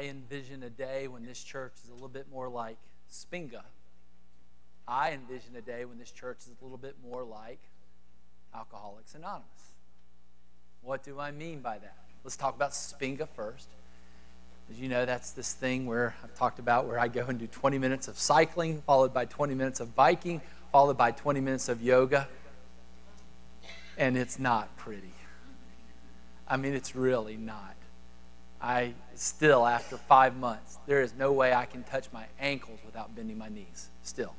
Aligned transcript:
I 0.00 0.04
envision 0.04 0.62
a 0.62 0.70
day 0.70 1.08
when 1.08 1.26
this 1.26 1.42
church 1.42 1.74
is 1.84 1.90
a 1.90 1.92
little 1.92 2.08
bit 2.08 2.24
more 2.32 2.48
like 2.48 2.78
Spinga. 3.12 3.60
I 4.88 5.10
envision 5.10 5.54
a 5.56 5.60
day 5.60 5.84
when 5.84 5.98
this 5.98 6.10
church 6.10 6.38
is 6.40 6.52
a 6.58 6.64
little 6.64 6.78
bit 6.78 6.96
more 7.06 7.22
like 7.22 7.58
Alcoholics 8.54 9.14
Anonymous. 9.14 9.44
What 10.80 11.02
do 11.02 11.20
I 11.20 11.32
mean 11.32 11.60
by 11.60 11.76
that? 11.76 11.98
Let's 12.24 12.38
talk 12.38 12.56
about 12.56 12.70
Spinga 12.70 13.28
first. 13.28 13.68
As 14.70 14.80
you 14.80 14.88
know, 14.88 15.04
that's 15.04 15.32
this 15.32 15.52
thing 15.52 15.84
where 15.84 16.14
I've 16.24 16.34
talked 16.34 16.60
about 16.60 16.86
where 16.86 16.98
I 16.98 17.08
go 17.08 17.26
and 17.26 17.38
do 17.38 17.46
20 17.46 17.76
minutes 17.76 18.08
of 18.08 18.18
cycling, 18.18 18.80
followed 18.86 19.12
by 19.12 19.26
20 19.26 19.54
minutes 19.54 19.80
of 19.80 19.94
biking, 19.94 20.40
followed 20.72 20.96
by 20.96 21.10
20 21.10 21.40
minutes 21.40 21.68
of 21.68 21.82
yoga. 21.82 22.26
And 23.98 24.16
it's 24.16 24.38
not 24.38 24.74
pretty. 24.78 25.12
I 26.48 26.56
mean, 26.56 26.72
it's 26.72 26.96
really 26.96 27.36
not. 27.36 27.76
I 28.62 28.92
still, 29.14 29.66
after 29.66 29.96
five 29.96 30.36
months, 30.36 30.78
there 30.86 31.02
is 31.02 31.14
no 31.14 31.32
way 31.32 31.54
I 31.54 31.64
can 31.64 31.82
touch 31.82 32.08
my 32.12 32.26
ankles 32.38 32.78
without 32.84 33.14
bending 33.14 33.38
my 33.38 33.48
knees. 33.48 33.88
Still. 34.02 34.34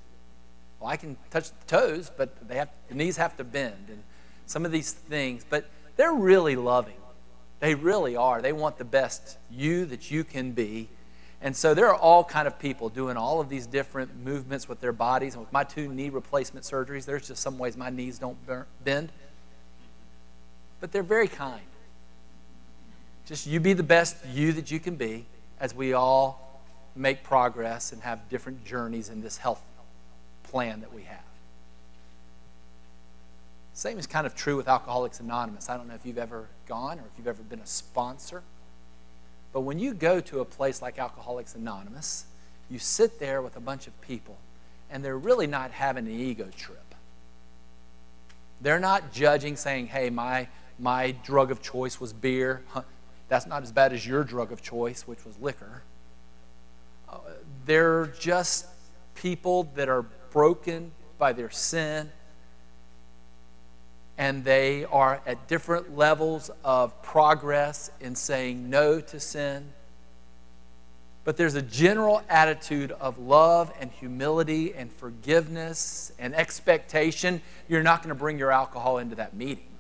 Well, 0.80 0.90
I 0.90 0.98
can 0.98 1.18
touch 1.30 1.50
the 1.50 1.66
toes, 1.68 2.12
but 2.16 2.48
they 2.48 2.56
have, 2.56 2.70
the 2.90 2.96
knees 2.96 3.18
have 3.18 3.36
to 3.38 3.44
bend. 3.44 3.88
And 3.90 4.04
some 4.46 4.66
of 4.66 4.72
these 4.72 4.92
things, 4.92 5.46
but 5.50 5.70
they're 5.96 6.14
really 6.14 6.56
loving. 6.56 6.96
They 7.60 7.76
really 7.76 8.16
are. 8.16 8.42
They 8.42 8.54
want 8.54 8.78
the 8.78 8.86
best 8.86 9.38
you 9.50 9.86
that 9.86 10.12
you 10.12 10.24
can 10.24 10.52
be. 10.52 10.90
And 11.44 11.56
so 11.56 11.74
there 11.74 11.88
are 11.88 11.96
all 11.96 12.24
kind 12.24 12.48
of 12.48 12.60
people 12.60 12.90
doing 12.90 13.18
all 13.18 13.40
of 13.40 13.50
these 13.50 13.66
different 13.66 14.24
movements 14.24 14.70
with 14.70 14.80
their 14.82 14.92
bodies. 14.92 15.34
And 15.34 15.44
with 15.44 15.52
my 15.52 15.64
two 15.64 15.88
knee 15.88 16.10
replacement 16.10 16.66
surgeries, 16.66 17.06
there's 17.06 17.28
just 17.28 17.42
some 17.42 17.58
ways 17.58 17.78
my 17.78 17.90
knees 17.90 18.20
don't 18.20 18.38
bend. 18.84 19.12
But 20.80 20.92
they're 20.92 21.04
very 21.04 21.28
kind. 21.28 21.62
Just 23.32 23.48
you 23.48 23.62
be 23.62 23.72
the 23.72 23.82
best 23.82 24.18
you 24.34 24.52
that 24.52 24.72
you 24.72 24.78
can 24.82 24.98
be 24.98 25.26
as 25.58 25.74
we 25.74 25.94
all 25.94 26.62
make 26.98 27.24
progress 27.24 27.94
and 27.94 28.02
have 28.02 28.28
different 28.28 28.66
journeys 28.66 29.08
in 29.08 29.22
this 29.22 29.38
health 29.38 29.62
plan 30.44 30.82
that 30.82 30.94
we 30.94 31.04
have. 31.04 31.24
Same 33.74 33.98
is 33.98 34.06
kind 34.06 34.28
of 34.28 34.36
true 34.36 34.58
with 34.58 34.68
Alcoholics 34.68 35.22
Anonymous. 35.22 35.70
I 35.70 35.78
don't 35.78 35.88
know 35.88 35.94
if 35.94 36.06
you've 36.06 36.18
ever 36.18 36.50
gone 36.68 37.00
or 37.00 37.04
if 37.04 37.18
you've 37.18 37.28
ever 37.30 37.42
been 37.42 37.62
a 37.62 37.66
sponsor. 37.66 38.44
But 39.54 39.62
when 39.62 39.80
you 39.80 39.94
go 39.94 40.20
to 40.20 40.42
a 40.42 40.46
place 40.46 40.82
like 40.82 41.00
Alcoholics 41.00 41.56
Anonymous, 41.56 42.26
you 42.70 42.80
sit 42.80 43.18
there 43.18 43.42
with 43.42 43.56
a 43.56 43.62
bunch 43.62 43.88
of 43.88 44.02
people, 44.02 44.36
and 44.90 45.06
they're 45.06 45.18
really 45.18 45.48
not 45.48 45.72
having 45.72 46.06
an 46.06 46.20
ego 46.20 46.50
trip. 46.58 46.96
They're 48.60 48.78
not 48.78 49.14
judging, 49.14 49.56
saying, 49.56 49.88
hey, 49.88 50.10
my, 50.10 50.50
my 50.78 51.12
drug 51.24 51.50
of 51.50 51.62
choice 51.62 51.98
was 51.98 52.12
beer. 52.12 52.62
That's 53.32 53.48
not 53.48 53.64
as 53.64 53.72
bad 53.72 53.94
as 53.94 54.06
your 54.06 54.26
drug 54.26 54.52
of 54.52 54.62
choice, 54.62 55.08
which 55.08 55.24
was 55.24 55.40
liquor. 55.40 55.84
Uh, 57.08 57.20
they're 57.66 58.08
just 58.08 58.66
people 59.16 59.72
that 59.76 59.88
are 59.88 60.02
broken 60.32 60.92
by 61.18 61.32
their 61.32 61.50
sin, 61.50 62.12
and 64.18 64.44
they 64.44 64.84
are 64.84 65.22
at 65.26 65.48
different 65.48 65.96
levels 65.96 66.52
of 66.66 67.02
progress 67.04 67.90
in 68.02 68.16
saying 68.16 68.70
no 68.70 69.00
to 69.00 69.18
sin. 69.18 69.72
But 71.24 71.38
there's 71.38 71.56
a 71.56 71.62
general 71.62 72.22
attitude 72.28 72.92
of 72.92 73.18
love 73.18 73.72
and 73.80 73.94
humility 73.94 74.74
and 74.74 74.92
forgiveness 74.92 76.12
and 76.20 76.36
expectation. 76.36 77.42
You're 77.70 77.82
not 77.82 78.04
going 78.04 78.10
to 78.10 78.20
bring 78.20 78.38
your 78.38 78.52
alcohol 78.52 78.98
into 78.98 79.16
that 79.16 79.34
meeting. 79.34 79.71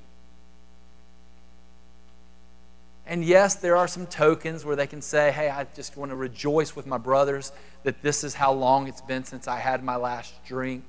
And 3.05 3.25
yes, 3.25 3.55
there 3.55 3.75
are 3.77 3.87
some 3.87 4.05
tokens 4.05 4.63
where 4.63 4.75
they 4.75 4.87
can 4.87 5.01
say, 5.01 5.31
hey, 5.31 5.49
I 5.49 5.65
just 5.75 5.97
want 5.97 6.11
to 6.11 6.15
rejoice 6.15 6.75
with 6.75 6.85
my 6.85 6.97
brothers 6.97 7.51
that 7.83 8.01
this 8.01 8.23
is 8.23 8.33
how 8.33 8.53
long 8.53 8.87
it's 8.87 9.01
been 9.01 9.23
since 9.23 9.47
I 9.47 9.59
had 9.59 9.83
my 9.83 9.95
last 9.95 10.33
drink. 10.45 10.85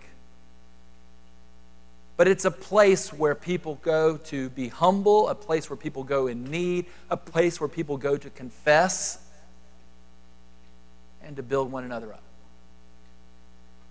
But 2.17 2.29
it's 2.29 2.45
a 2.45 2.51
place 2.51 3.13
where 3.13 3.35
people 3.35 3.77
go 3.83 4.19
to 4.19 4.51
be 4.51 4.69
humble, 4.69 5.29
a 5.29 5.35
place 5.35 5.71
where 5.71 5.77
people 5.77 6.05
go 6.05 6.27
in 6.27 6.45
need, 6.45 6.87
a 7.11 7.17
place 7.17 7.61
where 7.61 7.69
people 7.69 7.97
go 7.97 8.17
to 8.17 8.31
confess 8.31 9.19
and 11.23 11.37
to 11.37 11.43
build 11.43 11.73
one 11.73 11.85
another 11.85 12.13
up. 12.13 12.23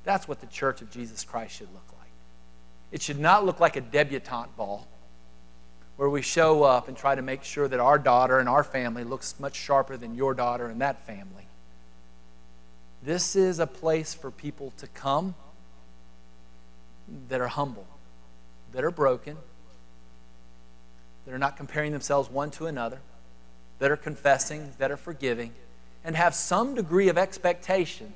That's 0.03 0.27
what 0.27 0.39
the 0.39 0.47
church 0.47 0.81
of 0.81 0.91
Jesus 0.91 1.23
Christ 1.23 1.55
should 1.55 1.71
look 1.73 1.87
like. 1.99 2.09
It 2.91 3.01
should 3.01 3.19
not 3.19 3.45
look 3.45 3.59
like 3.59 3.75
a 3.75 3.81
debutante 3.81 4.55
ball 4.55 4.87
where 6.01 6.09
we 6.09 6.23
show 6.23 6.63
up 6.63 6.87
and 6.87 6.97
try 6.97 7.13
to 7.13 7.21
make 7.21 7.43
sure 7.43 7.67
that 7.67 7.79
our 7.79 7.99
daughter 7.99 8.39
and 8.39 8.49
our 8.49 8.63
family 8.63 9.03
looks 9.03 9.39
much 9.39 9.55
sharper 9.55 9.95
than 9.97 10.15
your 10.15 10.33
daughter 10.33 10.65
and 10.65 10.81
that 10.81 11.05
family. 11.05 11.45
This 13.03 13.35
is 13.35 13.59
a 13.59 13.67
place 13.67 14.11
for 14.15 14.31
people 14.31 14.73
to 14.77 14.87
come 14.87 15.35
that 17.29 17.39
are 17.39 17.49
humble, 17.49 17.85
that 18.71 18.83
are 18.83 18.89
broken, 18.89 19.37
that 21.27 21.35
are 21.35 21.37
not 21.37 21.55
comparing 21.55 21.91
themselves 21.91 22.31
one 22.31 22.49
to 22.49 22.65
another, 22.65 22.97
that 23.77 23.91
are 23.91 23.95
confessing, 23.95 24.73
that 24.79 24.89
are 24.89 24.97
forgiving, 24.97 25.53
and 26.03 26.15
have 26.15 26.33
some 26.33 26.73
degree 26.73 27.09
of 27.09 27.17
expectation 27.19 28.11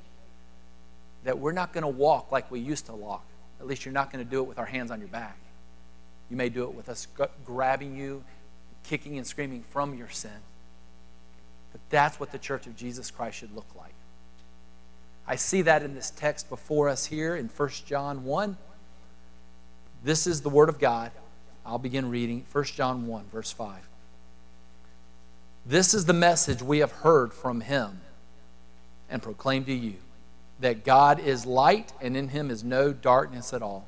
that 1.23 1.37
we're 1.37 1.51
not 1.51 1.71
going 1.71 1.83
to 1.83 1.87
walk 1.87 2.31
like 2.31 2.49
we 2.49 2.59
used 2.59 2.87
to 2.87 2.93
walk. 2.93 3.27
At 3.59 3.67
least 3.67 3.85
you're 3.85 3.93
not 3.93 4.11
going 4.11 4.25
to 4.25 4.31
do 4.31 4.39
it 4.39 4.47
with 4.47 4.57
our 4.57 4.65
hands 4.65 4.89
on 4.89 4.99
your 4.99 5.09
back. 5.09 5.37
You 6.29 6.37
may 6.37 6.49
do 6.49 6.63
it 6.63 6.73
with 6.73 6.89
us 6.89 7.07
grabbing 7.45 7.95
you, 7.95 8.23
kicking 8.83 9.17
and 9.17 9.25
screaming 9.25 9.63
from 9.63 9.95
your 9.95 10.09
sin. 10.09 10.31
But 11.71 11.81
that's 11.89 12.19
what 12.19 12.31
the 12.31 12.39
church 12.39 12.67
of 12.67 12.75
Jesus 12.75 13.11
Christ 13.11 13.37
should 13.37 13.53
look 13.55 13.67
like. 13.75 13.93
I 15.27 15.35
see 15.35 15.63
that 15.63 15.83
in 15.83 15.95
this 15.95 16.11
text 16.11 16.49
before 16.49 16.87
us 16.87 17.05
here 17.05 17.35
in 17.35 17.47
1 17.47 17.69
John 17.85 18.23
1. 18.23 18.57
This 20.03 20.27
is 20.27 20.41
the 20.41 20.49
Word 20.49 20.69
of 20.69 20.79
God. 20.79 21.11
I'll 21.65 21.79
begin 21.79 22.09
reading 22.09 22.45
1 22.51 22.63
John 22.65 23.07
1, 23.07 23.25
verse 23.31 23.51
5. 23.51 23.75
This 25.65 25.95
is 25.95 26.05
the 26.05 26.13
message 26.13 26.61
we 26.61 26.79
have 26.79 26.91
heard 26.91 27.33
from 27.33 27.61
Him 27.61 28.01
and 29.09 29.21
proclaimed 29.21 29.65
to 29.65 29.73
you 29.73 29.95
that 30.59 30.85
God 30.85 31.19
is 31.19 31.45
light 31.45 31.91
and 31.99 32.15
in 32.15 32.29
Him 32.29 32.51
is 32.51 32.63
no 32.63 32.93
darkness 32.93 33.51
at 33.51 33.63
all. 33.63 33.87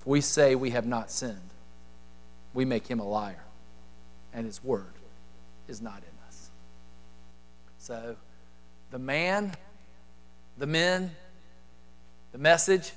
If 0.00 0.06
we 0.06 0.22
say 0.22 0.54
we 0.54 0.70
have 0.70 0.86
not 0.86 1.10
sinned, 1.10 1.36
we 2.54 2.64
make 2.64 2.86
him 2.86 3.00
a 3.00 3.06
liar, 3.06 3.44
and 4.32 4.46
his 4.46 4.64
word 4.64 4.94
is 5.68 5.82
not 5.82 5.98
in 5.98 6.26
us. 6.26 6.50
So, 7.78 8.16
the 8.90 8.98
man, 8.98 9.52
the 10.56 10.66
men, 10.66 11.10
the 12.32 12.38
message, 12.38 12.92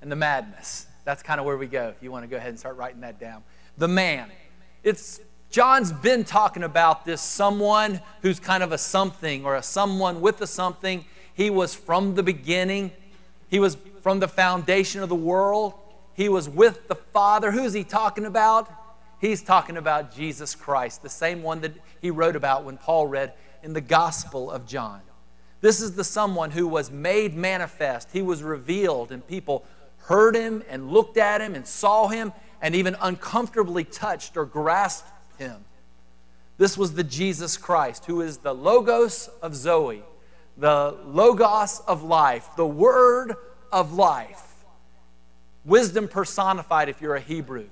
and 0.00 0.10
the 0.10 0.16
madness. 0.16 0.86
That's 1.04 1.22
kind 1.22 1.38
of 1.38 1.46
where 1.46 1.56
we 1.56 1.68
go 1.68 1.88
if 1.88 2.02
you 2.02 2.10
want 2.10 2.24
to 2.24 2.28
go 2.28 2.36
ahead 2.36 2.48
and 2.48 2.58
start 2.58 2.76
writing 2.76 3.02
that 3.02 3.20
down. 3.20 3.44
The 3.78 3.88
man. 3.88 4.28
It's 4.82 5.20
John's 5.50 5.92
been 5.92 6.24
talking 6.24 6.64
about 6.64 7.04
this 7.04 7.20
someone 7.20 8.00
who's 8.22 8.40
kind 8.40 8.64
of 8.64 8.72
a 8.72 8.78
something 8.78 9.44
or 9.44 9.54
a 9.54 9.62
someone 9.62 10.20
with 10.20 10.40
a 10.40 10.46
something. 10.48 11.04
He 11.34 11.48
was 11.48 11.74
from 11.74 12.16
the 12.16 12.24
beginning. 12.24 12.90
He 13.48 13.60
was 13.60 13.76
from 14.00 14.18
the 14.18 14.28
foundation 14.28 15.02
of 15.02 15.08
the 15.08 15.14
world. 15.14 15.74
He 16.22 16.28
was 16.28 16.48
with 16.48 16.86
the 16.86 16.94
Father. 16.94 17.50
Who's 17.50 17.72
he 17.72 17.82
talking 17.82 18.26
about? 18.26 18.70
He's 19.20 19.42
talking 19.42 19.76
about 19.76 20.14
Jesus 20.14 20.54
Christ, 20.54 21.02
the 21.02 21.08
same 21.08 21.42
one 21.42 21.62
that 21.62 21.72
he 22.00 22.12
wrote 22.12 22.36
about 22.36 22.62
when 22.62 22.76
Paul 22.76 23.08
read 23.08 23.32
in 23.64 23.72
the 23.72 23.80
Gospel 23.80 24.48
of 24.48 24.64
John. 24.64 25.00
This 25.62 25.80
is 25.80 25.96
the 25.96 26.04
someone 26.04 26.52
who 26.52 26.68
was 26.68 26.92
made 26.92 27.34
manifest. 27.34 28.10
He 28.12 28.22
was 28.22 28.40
revealed, 28.40 29.10
and 29.10 29.26
people 29.26 29.64
heard 30.02 30.36
him 30.36 30.62
and 30.68 30.92
looked 30.92 31.16
at 31.16 31.40
him 31.40 31.56
and 31.56 31.66
saw 31.66 32.06
him 32.06 32.32
and 32.60 32.76
even 32.76 32.94
uncomfortably 33.00 33.82
touched 33.82 34.36
or 34.36 34.44
grasped 34.44 35.10
him. 35.38 35.64
This 36.56 36.78
was 36.78 36.94
the 36.94 37.02
Jesus 37.02 37.56
Christ, 37.56 38.04
who 38.04 38.20
is 38.20 38.38
the 38.38 38.54
Logos 38.54 39.28
of 39.42 39.56
Zoe, 39.56 40.04
the 40.56 40.96
Logos 41.04 41.80
of 41.88 42.04
life, 42.04 42.48
the 42.56 42.64
Word 42.64 43.34
of 43.72 43.94
life. 43.94 44.51
Wisdom 45.64 46.08
personified 46.08 46.88
if 46.88 47.00
you're 47.00 47.14
a 47.14 47.20
Hebrew. 47.20 47.66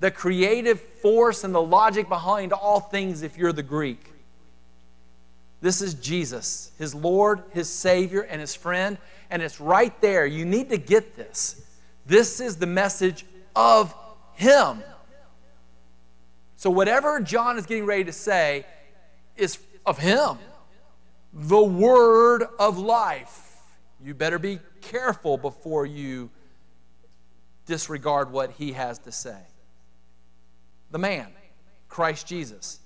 The 0.00 0.10
creative 0.10 0.80
force 0.80 1.44
and 1.44 1.54
the 1.54 1.62
logic 1.62 2.08
behind 2.08 2.52
all 2.52 2.80
things 2.80 3.22
if 3.22 3.36
you're 3.36 3.52
the 3.52 3.62
Greek. 3.62 4.12
This 5.60 5.82
is 5.82 5.94
Jesus, 5.94 6.72
his 6.78 6.94
Lord, 6.94 7.42
his 7.52 7.68
Savior, 7.68 8.22
and 8.22 8.40
his 8.40 8.54
friend. 8.54 8.96
And 9.30 9.42
it's 9.42 9.60
right 9.60 9.98
there. 10.00 10.26
You 10.26 10.44
need 10.44 10.70
to 10.70 10.78
get 10.78 11.16
this. 11.16 11.62
This 12.06 12.40
is 12.40 12.56
the 12.56 12.66
message 12.66 13.26
of 13.54 13.94
him. 14.34 14.82
So, 16.56 16.70
whatever 16.70 17.20
John 17.20 17.58
is 17.58 17.66
getting 17.66 17.86
ready 17.86 18.04
to 18.04 18.12
say 18.12 18.66
is 19.36 19.58
of 19.86 19.98
him, 19.98 20.38
the 21.32 21.62
word 21.62 22.44
of 22.58 22.78
life. 22.78 23.56
You 24.02 24.14
better 24.14 24.38
be 24.38 24.58
careful 24.80 25.36
before 25.36 25.84
you 25.84 26.30
disregard 27.70 28.32
what 28.32 28.50
he 28.58 28.72
has 28.72 28.98
to 28.98 29.12
say. 29.12 29.38
The 30.90 30.98
man, 30.98 31.28
Christ 31.88 32.26
Jesus. 32.26 32.80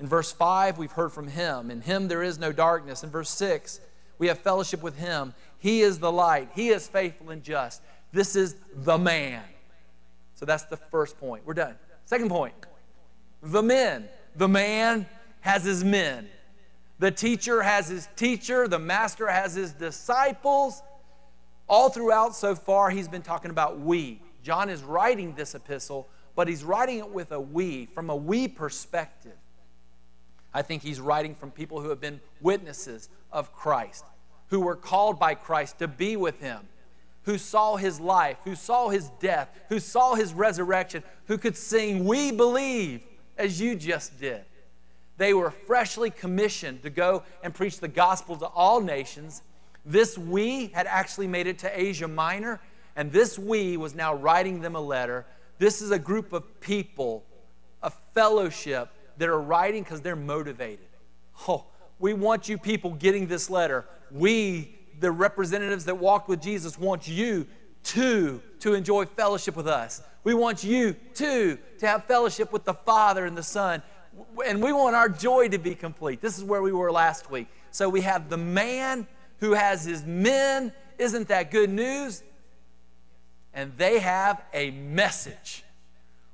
In 0.00 0.08
verse 0.08 0.32
5, 0.32 0.78
we've 0.78 0.90
heard 0.90 1.12
from 1.12 1.28
him. 1.28 1.70
In 1.70 1.80
him 1.80 2.08
there 2.08 2.24
is 2.24 2.36
no 2.36 2.50
darkness. 2.50 3.04
In 3.04 3.10
verse 3.10 3.30
6, 3.30 3.80
we 4.18 4.26
have 4.26 4.40
fellowship 4.40 4.82
with 4.82 4.98
him. 4.98 5.32
He 5.60 5.80
is 5.80 6.00
the 6.00 6.10
light, 6.10 6.48
he 6.54 6.70
is 6.70 6.88
faithful 6.88 7.30
and 7.30 7.42
just. 7.42 7.82
This 8.12 8.34
is 8.34 8.56
the 8.74 8.98
man. 8.98 9.44
So 10.34 10.44
that's 10.44 10.64
the 10.64 10.76
first 10.76 11.18
point. 11.18 11.46
We're 11.46 11.54
done. 11.54 11.76
Second 12.04 12.28
point 12.28 12.54
the 13.42 13.62
men. 13.62 14.08
The 14.34 14.48
man 14.48 15.06
has 15.40 15.62
his 15.62 15.84
men. 15.84 16.28
The 16.98 17.12
teacher 17.12 17.62
has 17.62 17.88
his 17.88 18.08
teacher. 18.16 18.66
The 18.66 18.80
master 18.80 19.28
has 19.28 19.54
his 19.54 19.72
disciples. 19.72 20.82
All 21.68 21.88
throughout 21.88 22.36
so 22.36 22.54
far, 22.54 22.90
he's 22.90 23.08
been 23.08 23.22
talking 23.22 23.50
about 23.50 23.80
we. 23.80 24.20
John 24.42 24.68
is 24.68 24.82
writing 24.82 25.34
this 25.34 25.54
epistle, 25.54 26.08
but 26.36 26.46
he's 26.48 26.62
writing 26.62 26.98
it 26.98 27.10
with 27.10 27.32
a 27.32 27.40
we, 27.40 27.86
from 27.86 28.10
a 28.10 28.16
we 28.16 28.46
perspective. 28.46 29.36
I 30.54 30.62
think 30.62 30.82
he's 30.82 31.00
writing 31.00 31.34
from 31.34 31.50
people 31.50 31.80
who 31.80 31.88
have 31.90 32.00
been 32.00 32.20
witnesses 32.40 33.08
of 33.32 33.52
Christ, 33.52 34.04
who 34.48 34.60
were 34.60 34.76
called 34.76 35.18
by 35.18 35.34
Christ 35.34 35.80
to 35.80 35.88
be 35.88 36.16
with 36.16 36.40
him, 36.40 36.60
who 37.24 37.38
saw 37.38 37.76
his 37.76 37.98
life, 37.98 38.38
who 38.44 38.54
saw 38.54 38.88
his 38.88 39.10
death, 39.20 39.48
who 39.68 39.80
saw 39.80 40.14
his 40.14 40.32
resurrection, 40.32 41.02
who 41.26 41.36
could 41.36 41.56
sing, 41.56 42.04
We 42.04 42.30
believe, 42.30 43.02
as 43.36 43.60
you 43.60 43.74
just 43.74 44.18
did. 44.20 44.44
They 45.18 45.34
were 45.34 45.50
freshly 45.50 46.10
commissioned 46.10 46.82
to 46.82 46.90
go 46.90 47.24
and 47.42 47.54
preach 47.54 47.80
the 47.80 47.88
gospel 47.88 48.36
to 48.36 48.46
all 48.46 48.80
nations. 48.80 49.42
This 49.86 50.18
we 50.18 50.66
had 50.68 50.86
actually 50.86 51.28
made 51.28 51.46
it 51.46 51.60
to 51.60 51.80
Asia 51.80 52.08
Minor, 52.08 52.60
and 52.96 53.12
this 53.12 53.38
we 53.38 53.76
was 53.76 53.94
now 53.94 54.14
writing 54.14 54.60
them 54.60 54.74
a 54.74 54.80
letter. 54.80 55.24
This 55.58 55.80
is 55.80 55.92
a 55.92 55.98
group 55.98 56.32
of 56.32 56.60
people, 56.60 57.24
a 57.82 57.90
fellowship 58.12 58.90
that 59.16 59.28
are 59.28 59.40
writing 59.40 59.84
because 59.84 60.00
they're 60.00 60.16
motivated. 60.16 60.88
Oh, 61.48 61.66
we 62.00 62.12
want 62.14 62.48
you 62.48 62.58
people 62.58 62.90
getting 62.90 63.28
this 63.28 63.48
letter. 63.48 63.86
We, 64.10 64.76
the 64.98 65.10
representatives 65.10 65.84
that 65.84 65.96
walked 65.96 66.28
with 66.28 66.42
Jesus, 66.42 66.78
want 66.78 67.06
you 67.06 67.46
too 67.82 68.42
to 68.60 68.74
enjoy 68.74 69.06
fellowship 69.06 69.56
with 69.56 69.68
us. 69.68 70.02
We 70.24 70.34
want 70.34 70.64
you 70.64 70.96
too 71.14 71.58
to 71.78 71.86
have 71.86 72.04
fellowship 72.06 72.52
with 72.52 72.64
the 72.64 72.74
Father 72.74 73.24
and 73.24 73.38
the 73.38 73.42
Son. 73.42 73.82
And 74.44 74.62
we 74.62 74.72
want 74.72 74.96
our 74.96 75.08
joy 75.08 75.48
to 75.48 75.58
be 75.58 75.74
complete. 75.74 76.20
This 76.20 76.36
is 76.36 76.44
where 76.44 76.62
we 76.62 76.72
were 76.72 76.90
last 76.90 77.30
week. 77.30 77.46
So 77.70 77.88
we 77.88 78.00
have 78.00 78.28
the 78.28 78.36
man 78.36 79.06
who 79.40 79.52
has 79.52 79.84
his 79.84 80.04
men. 80.04 80.72
Isn't 80.98 81.28
that 81.28 81.50
good 81.50 81.70
news? 81.70 82.22
And 83.52 83.76
they 83.76 83.98
have 83.98 84.42
a 84.52 84.70
message. 84.70 85.64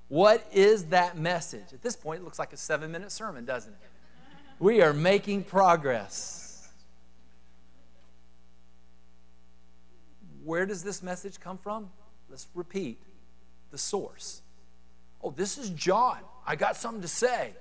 What 0.09 0.47
is 0.53 0.87
that 0.87 1.17
message? 1.17 1.73
At 1.73 1.83
this 1.83 1.97
point, 1.97 2.21
it 2.21 2.25
looks 2.25 2.39
like 2.39 2.53
a 2.53 2.57
seven 2.57 2.93
minute 2.93 3.13
sermon, 3.13 3.45
doesn't 3.45 3.73
it? 3.73 3.79
We 4.59 4.83
are 4.83 4.93
making 4.93 5.45
progress. 5.45 6.69
Where 10.45 10.67
does 10.67 10.83
this 10.83 11.03
message 11.03 11.41
come 11.41 11.59
from? 11.59 11.89
Let's 12.29 12.47
repeat 12.55 13.01
the 13.71 13.79
source. 13.79 14.43
Oh, 15.23 15.31
this 15.31 15.57
is 15.57 15.71
John. 15.71 16.19
I 16.47 16.57
got 16.57 16.77
something 16.77 17.03
to 17.03 17.09
say. 17.09 17.55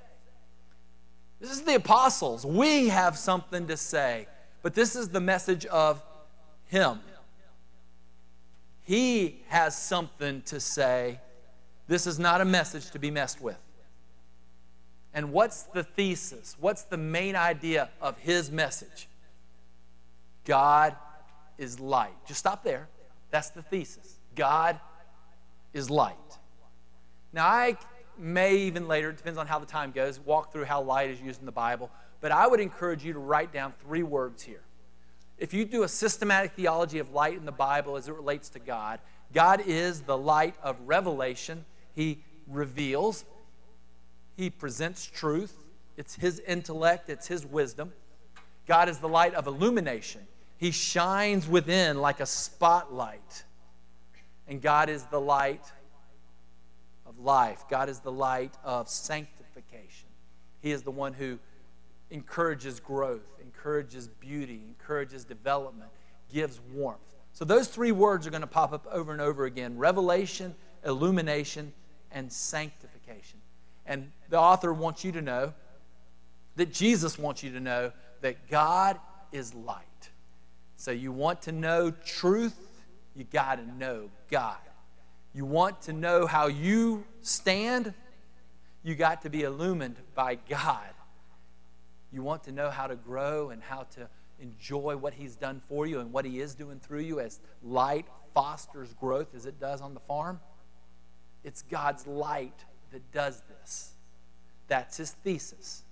This 1.40 1.52
is 1.52 1.62
the 1.62 1.76
apostles. 1.76 2.46
We 2.46 2.90
have 2.90 3.18
something 3.18 3.68
to 3.68 3.78
say. 3.78 4.28
But 4.62 4.74
this 4.74 4.96
is 4.96 5.10
the 5.10 5.20
message 5.20 5.66
of 5.66 6.04
him. 6.66 7.00
He 8.84 9.44
has 9.48 9.78
something 9.78 10.42
to 10.44 10.60
say 10.60 11.20
this 11.88 12.08
is 12.08 12.20
not 12.20 12.42
a 12.42 12.46
message 12.46 12.92
to 12.92 13.00
be 13.00 13.12
messed 13.12 13.42
with. 13.42 13.58
And 15.14 15.34
what's 15.34 15.64
the 15.64 15.84
thesis? 15.84 16.56
What's 16.60 16.84
the 16.84 16.98
main 16.98 17.36
idea 17.36 17.90
of 18.02 18.18
his 18.18 18.50
message? 18.50 19.08
God 20.46 20.96
is 21.58 21.80
light. 21.80 22.14
Just 22.28 22.40
stop 22.40 22.64
there. 22.64 22.88
That's 23.30 23.50
the 23.50 23.62
thesis. 23.62 24.16
God 24.36 24.80
is 25.74 25.90
light. 25.90 26.16
Now, 27.34 27.48
I 27.48 27.78
may 28.18 28.58
even 28.58 28.88
later, 28.88 29.10
it 29.10 29.18
depends 29.18 29.38
on 29.38 29.48
how 29.48 29.60
the 29.60 29.66
time 29.66 29.92
goes, 29.92 30.20
walk 30.20 30.52
through 30.52 30.66
how 30.66 30.82
light 30.82 31.10
is 31.10 31.22
used 31.22 31.40
in 31.40 31.46
the 31.46 31.52
Bible, 31.52 31.90
but 32.22 32.32
I 32.32 32.48
would 32.48 32.60
encourage 32.60 33.04
you 33.04 33.14
to 33.14 33.20
write 33.20 33.52
down 33.52 33.74
three 33.84 34.04
words 34.04 34.44
here. 34.44 34.62
If 35.38 35.54
you 35.54 35.66
do 35.66 35.84
a 35.84 35.88
systematic 35.88 36.54
theology 36.54 37.00
of 37.00 37.12
light 37.12 37.36
in 37.36 37.46
the 37.46 37.52
Bible 37.52 37.98
as 37.98 38.08
it 38.08 38.14
relates 38.14 38.50
to 38.50 38.60
God, 38.60 39.00
God 39.34 39.64
is 39.66 40.02
the 40.02 40.18
light 40.18 40.56
of 40.62 40.78
revelation, 40.86 41.66
he 41.96 42.20
reveals, 42.48 43.26
He 44.38 44.50
presents 44.50 45.06
truth. 45.06 45.56
It's 45.98 46.16
His 46.16 46.40
intellect, 46.40 47.10
it's 47.10 47.28
His 47.28 47.46
wisdom. 47.46 47.92
God 48.68 48.90
is 48.90 49.00
the 49.00 49.10
light 49.10 49.34
of 49.34 49.48
illumination. 49.48 50.22
He 50.58 50.72
shines 50.72 51.48
within 51.48 52.00
like 52.00 52.20
a 52.20 52.26
spotlight. 52.26 53.44
And 54.48 54.62
God 54.62 54.90
is 54.90 55.04
the 55.06 55.20
light 55.20 55.64
of 57.06 57.20
life. 57.20 57.66
God 57.70 57.90
is 57.90 58.00
the 58.00 58.12
light 58.12 58.54
of 58.64 58.88
sanctification. 58.90 60.08
He 60.62 60.72
is 60.72 60.84
the 60.84 60.92
one 60.92 61.14
who 61.14 61.40
encourages 62.12 62.80
growth, 62.80 63.26
encourages 63.42 64.08
beauty, 64.08 64.62
encourages 64.68 65.24
development, 65.24 65.90
gives 66.32 66.60
warmth. 66.74 67.00
So 67.34 67.46
those 67.46 67.68
three 67.68 67.92
words 67.92 68.28
are 68.28 68.30
going 68.30 68.42
to 68.42 68.48
pop 68.48 68.74
up 68.74 68.86
over 68.92 69.12
and 69.12 69.22
over 69.22 69.46
again 69.46 69.78
revelation, 69.78 70.54
illumination, 70.86 71.74
and 72.12 72.32
sanctification. 72.32 73.40
And 73.86 74.12
the 74.30 74.38
author 74.38 74.74
wants 74.74 75.04
you 75.04 75.12
to 75.14 75.22
know 75.22 75.54
that 76.58 76.74
Jesus 76.74 77.18
wants 77.18 77.42
you 77.42 77.52
to 77.54 77.60
know 77.60 77.92
that 78.22 78.50
God 78.50 79.00
is 79.32 79.54
light. 79.54 79.86
So 80.76 80.92
you 80.92 81.12
want 81.12 81.42
to 81.44 81.52
know 81.52 81.92
truth, 81.92 82.58
you 83.16 83.24
got 83.24 83.56
to 83.56 83.78
know 83.78 84.10
God. 84.30 84.58
You 85.34 85.46
want 85.46 85.82
to 85.84 85.94
know 85.94 86.26
how 86.26 86.48
you 86.48 87.06
stand, 87.22 87.94
you 88.84 88.96
got 88.96 89.22
to 89.22 89.30
be 89.30 89.44
illumined 89.44 89.96
by 90.14 90.36
God. 90.36 90.90
You 92.12 92.24
want 92.24 92.44
to 92.46 92.52
know 92.52 92.70
how 92.70 92.88
to 92.88 92.96
grow 92.96 93.50
and 93.50 93.62
how 93.62 93.84
to 93.96 94.08
enjoy 94.40 94.98
what 94.98 95.14
He's 95.14 95.36
done 95.36 95.62
for 95.68 95.86
you 95.86 96.00
and 96.00 96.12
what 96.12 96.26
He 96.26 96.40
is 96.40 96.56
doing 96.56 96.80
through 96.80 97.02
you 97.02 97.20
as 97.20 97.40
light 97.64 98.06
fosters 98.34 98.94
growth 98.94 99.36
as 99.36 99.46
it 99.46 99.60
does 99.60 99.82
on 99.82 99.94
the 99.94 100.00
farm. 100.02 100.40
It's 101.44 101.64
God's 101.64 102.06
light 102.08 102.66
that 102.92 103.12
does 103.12 103.42
this. 103.50 103.92
That's 104.68 104.98
his 104.98 105.12
thesis. 105.12 105.84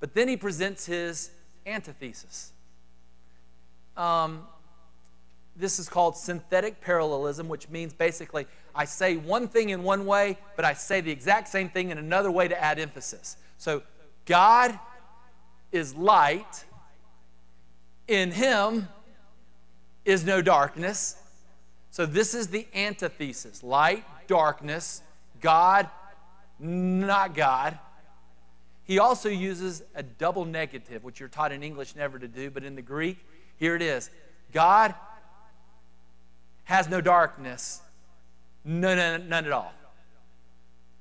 But 0.00 0.14
then 0.14 0.28
he 0.28 0.36
presents 0.36 0.86
his 0.86 1.30
antithesis. 1.66 2.52
Um, 3.96 4.46
this 5.56 5.78
is 5.78 5.88
called 5.88 6.16
synthetic 6.16 6.80
parallelism, 6.80 7.48
which 7.48 7.68
means 7.68 7.92
basically 7.92 8.46
I 8.74 8.84
say 8.84 9.16
one 9.16 9.48
thing 9.48 9.70
in 9.70 9.82
one 9.82 10.06
way, 10.06 10.38
but 10.56 10.64
I 10.64 10.74
say 10.74 11.00
the 11.00 11.10
exact 11.10 11.48
same 11.48 11.68
thing 11.68 11.90
in 11.90 11.98
another 11.98 12.30
way 12.30 12.48
to 12.48 12.62
add 12.62 12.78
emphasis. 12.78 13.36
So 13.58 13.82
God 14.24 14.78
is 15.72 15.94
light, 15.94 16.64
in 18.06 18.30
him 18.30 18.88
is 20.04 20.24
no 20.24 20.42
darkness. 20.42 21.16
So 21.90 22.06
this 22.06 22.34
is 22.34 22.48
the 22.48 22.66
antithesis 22.74 23.62
light, 23.62 24.04
darkness, 24.26 25.02
God, 25.40 25.88
not 26.58 27.34
God. 27.34 27.78
He 28.84 28.98
also 28.98 29.28
uses 29.28 29.82
a 29.94 30.02
double 30.02 30.44
negative, 30.44 31.04
which 31.04 31.20
you're 31.20 31.28
taught 31.28 31.52
in 31.52 31.62
English 31.62 31.94
never 31.96 32.18
to 32.18 32.28
do, 32.28 32.50
but 32.50 32.64
in 32.64 32.74
the 32.74 32.82
Greek, 32.82 33.18
here 33.56 33.74
it 33.76 33.82
is 33.82 34.10
God 34.52 34.94
has 36.64 36.88
no 36.88 37.00
darkness, 37.00 37.80
none, 38.64 39.28
none, 39.28 39.44
at 39.44 39.52
all. 39.52 39.72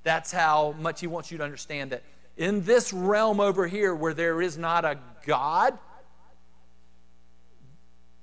That's 0.03 0.31
how 0.31 0.73
much 0.79 0.99
he 0.99 1.07
wants 1.07 1.31
you 1.31 1.37
to 1.37 1.43
understand 1.43 1.91
that 1.91 2.03
in 2.41 2.63
this 2.63 2.91
realm 2.91 3.39
over 3.39 3.67
here 3.67 3.93
where 3.93 4.15
there 4.15 4.41
is 4.41 4.57
not 4.57 4.83
a 4.83 4.97
God, 5.27 5.77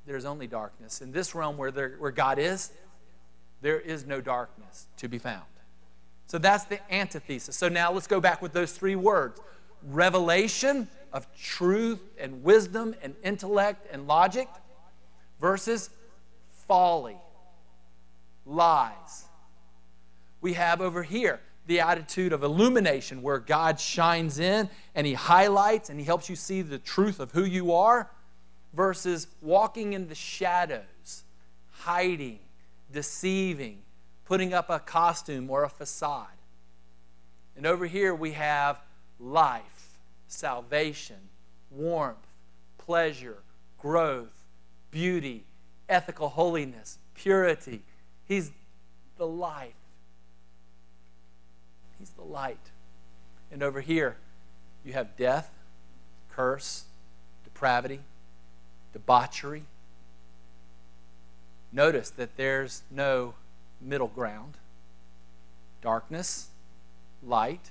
there's 0.07 0.25
only 0.25 0.49
darkness. 0.49 1.01
In 1.01 1.13
this 1.13 1.37
realm 1.37 1.57
where, 1.57 1.71
there, 1.71 1.95
where 1.99 2.11
God 2.11 2.41
is, 2.41 2.73
there 3.63 3.79
is 3.79 4.07
no 4.07 4.21
darkness 4.21 4.89
to 4.97 5.09
be 5.09 5.19
found. 5.19 5.45
So 6.27 6.39
that's 6.39 6.65
the 6.65 6.81
antithesis. 6.93 7.55
So 7.55 7.69
now 7.69 7.93
let's 7.93 8.09
go 8.09 8.21
back 8.21 8.43
with 8.43 8.53
those 8.53 8.73
three 8.73 8.97
words. 8.97 9.41
revelation 9.85 10.89
of 11.13 11.27
truth 11.41 12.03
and 12.19 12.43
wisdom 12.43 12.97
and 13.01 13.15
intellect 13.23 13.87
and 13.93 14.09
logic 14.09 14.49
versus 15.41 15.91
folly, 16.67 17.17
lies. 18.45 19.27
We 20.41 20.55
have 20.55 20.81
over 20.81 21.05
here 21.05 21.41
the 21.69 21.81
attitude 21.81 22.33
of 22.33 22.43
illumination 22.43 23.23
where 23.23 23.39
God 23.39 23.79
shines 23.79 24.39
in 24.39 24.69
and 24.95 25.07
He 25.07 25.13
highlights 25.13 25.91
and 25.91 26.01
He 26.01 26.05
helps 26.05 26.29
you 26.29 26.35
see 26.35 26.63
the 26.63 26.79
truth 26.79 27.21
of 27.21 27.31
who 27.31 27.45
you 27.45 27.73
are 27.73 28.11
versus 28.73 29.29
walking 29.43 29.93
in 29.93 30.09
the 30.09 30.15
shadows, 30.15 31.25
hiding, 31.71 32.39
deceiving, 32.91 33.79
putting 34.25 34.55
up 34.55 34.71
a 34.71 34.79
costume 34.79 35.51
or 35.51 35.63
a 35.63 35.69
facade. 35.69 36.27
And 37.55 37.67
over 37.67 37.87
here 37.87 38.15
we 38.15 38.33
have 38.33 38.81
life, 39.21 39.99
salvation, 40.27 41.17
warmth, 41.71 42.17
pleasure, 42.79 43.39
growth, 43.79 44.45
beauty, 44.91 45.45
ethical 45.87 46.31
holiness, 46.31 46.99
purity. 47.15 47.83
He's 48.27 48.53
the 49.19 49.27
life. 49.27 49.75
He's 51.99 52.11
the 52.11 52.23
light. 52.23 52.71
And 53.51 53.63
over 53.63 53.81
here, 53.81 54.17
you 54.85 54.93
have 54.93 55.17
death, 55.17 55.51
curse, 56.31 56.85
depravity, 57.45 58.01
debauchery. 58.93 59.65
Notice 61.73 62.11
that 62.11 62.37
there's 62.37 62.83
no 62.91 63.35
middle 63.81 64.09
ground. 64.09 64.55
Darkness, 65.83 66.49
light. 67.23 67.71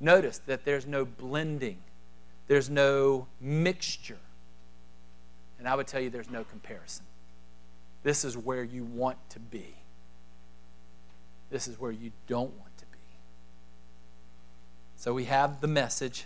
Notice 0.00 0.38
that 0.46 0.64
there's 0.64 0.86
no 0.86 1.04
blending, 1.04 1.78
there's 2.46 2.68
no 2.68 3.26
mixture. 3.40 4.18
And 5.58 5.68
I 5.68 5.74
would 5.74 5.86
tell 5.86 6.00
you 6.00 6.10
there's 6.10 6.30
no 6.30 6.44
comparison. 6.44 7.06
This 8.02 8.24
is 8.24 8.36
where 8.36 8.62
you 8.62 8.84
want 8.84 9.16
to 9.30 9.38
be. 9.38 9.74
This 11.50 11.68
is 11.68 11.80
where 11.80 11.92
you 11.92 12.10
don't 12.26 12.52
want 12.58 12.76
to. 12.78 12.83
So 15.04 15.12
we 15.12 15.26
have 15.26 15.60
the 15.60 15.68
message, 15.68 16.24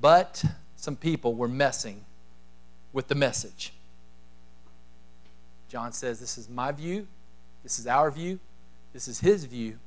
but 0.00 0.42
some 0.74 0.96
people 0.96 1.34
were 1.34 1.48
messing 1.48 2.06
with 2.94 3.08
the 3.08 3.14
message. 3.14 3.74
John 5.68 5.92
says, 5.92 6.18
This 6.18 6.38
is 6.38 6.48
my 6.48 6.72
view, 6.72 7.08
this 7.62 7.78
is 7.78 7.86
our 7.86 8.10
view, 8.10 8.38
this 8.94 9.06
is 9.06 9.20
his 9.20 9.44
view, 9.44 9.78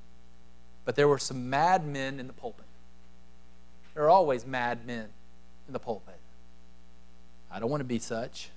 but 0.85 0.95
there 0.95 1.07
were 1.07 1.17
some 1.17 1.49
mad 1.49 1.87
men 1.87 2.19
in 2.19 2.27
the 2.27 2.33
pulpit. 2.33 2.67
There 3.95 4.03
are 4.03 4.11
always 4.11 4.45
mad 4.45 4.85
men 4.85 5.07
in 5.65 5.73
the 5.73 5.79
pulpit. 5.79 6.19
I 7.51 7.59
don't 7.59 7.71
want 7.71 7.81
to 7.81 7.85
be 7.85 7.97
such. 7.97 8.51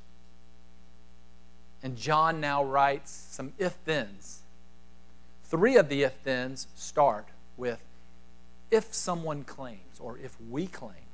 And 1.83 1.97
John 1.97 2.43
now 2.43 2.63
writes 2.63 3.11
some 3.11 3.55
if 3.57 3.73
thens. 3.87 4.41
Three 5.45 5.79
of 5.79 5.89
the 5.89 6.03
if 6.03 6.13
thens 6.25 6.67
start 6.75 7.29
with 7.57 7.81
if 8.73 8.93
someone 8.95 9.45
claims 9.45 10.01
or 10.01 10.19
if 10.19 10.35
we 10.51 10.67
claim. 10.67 11.07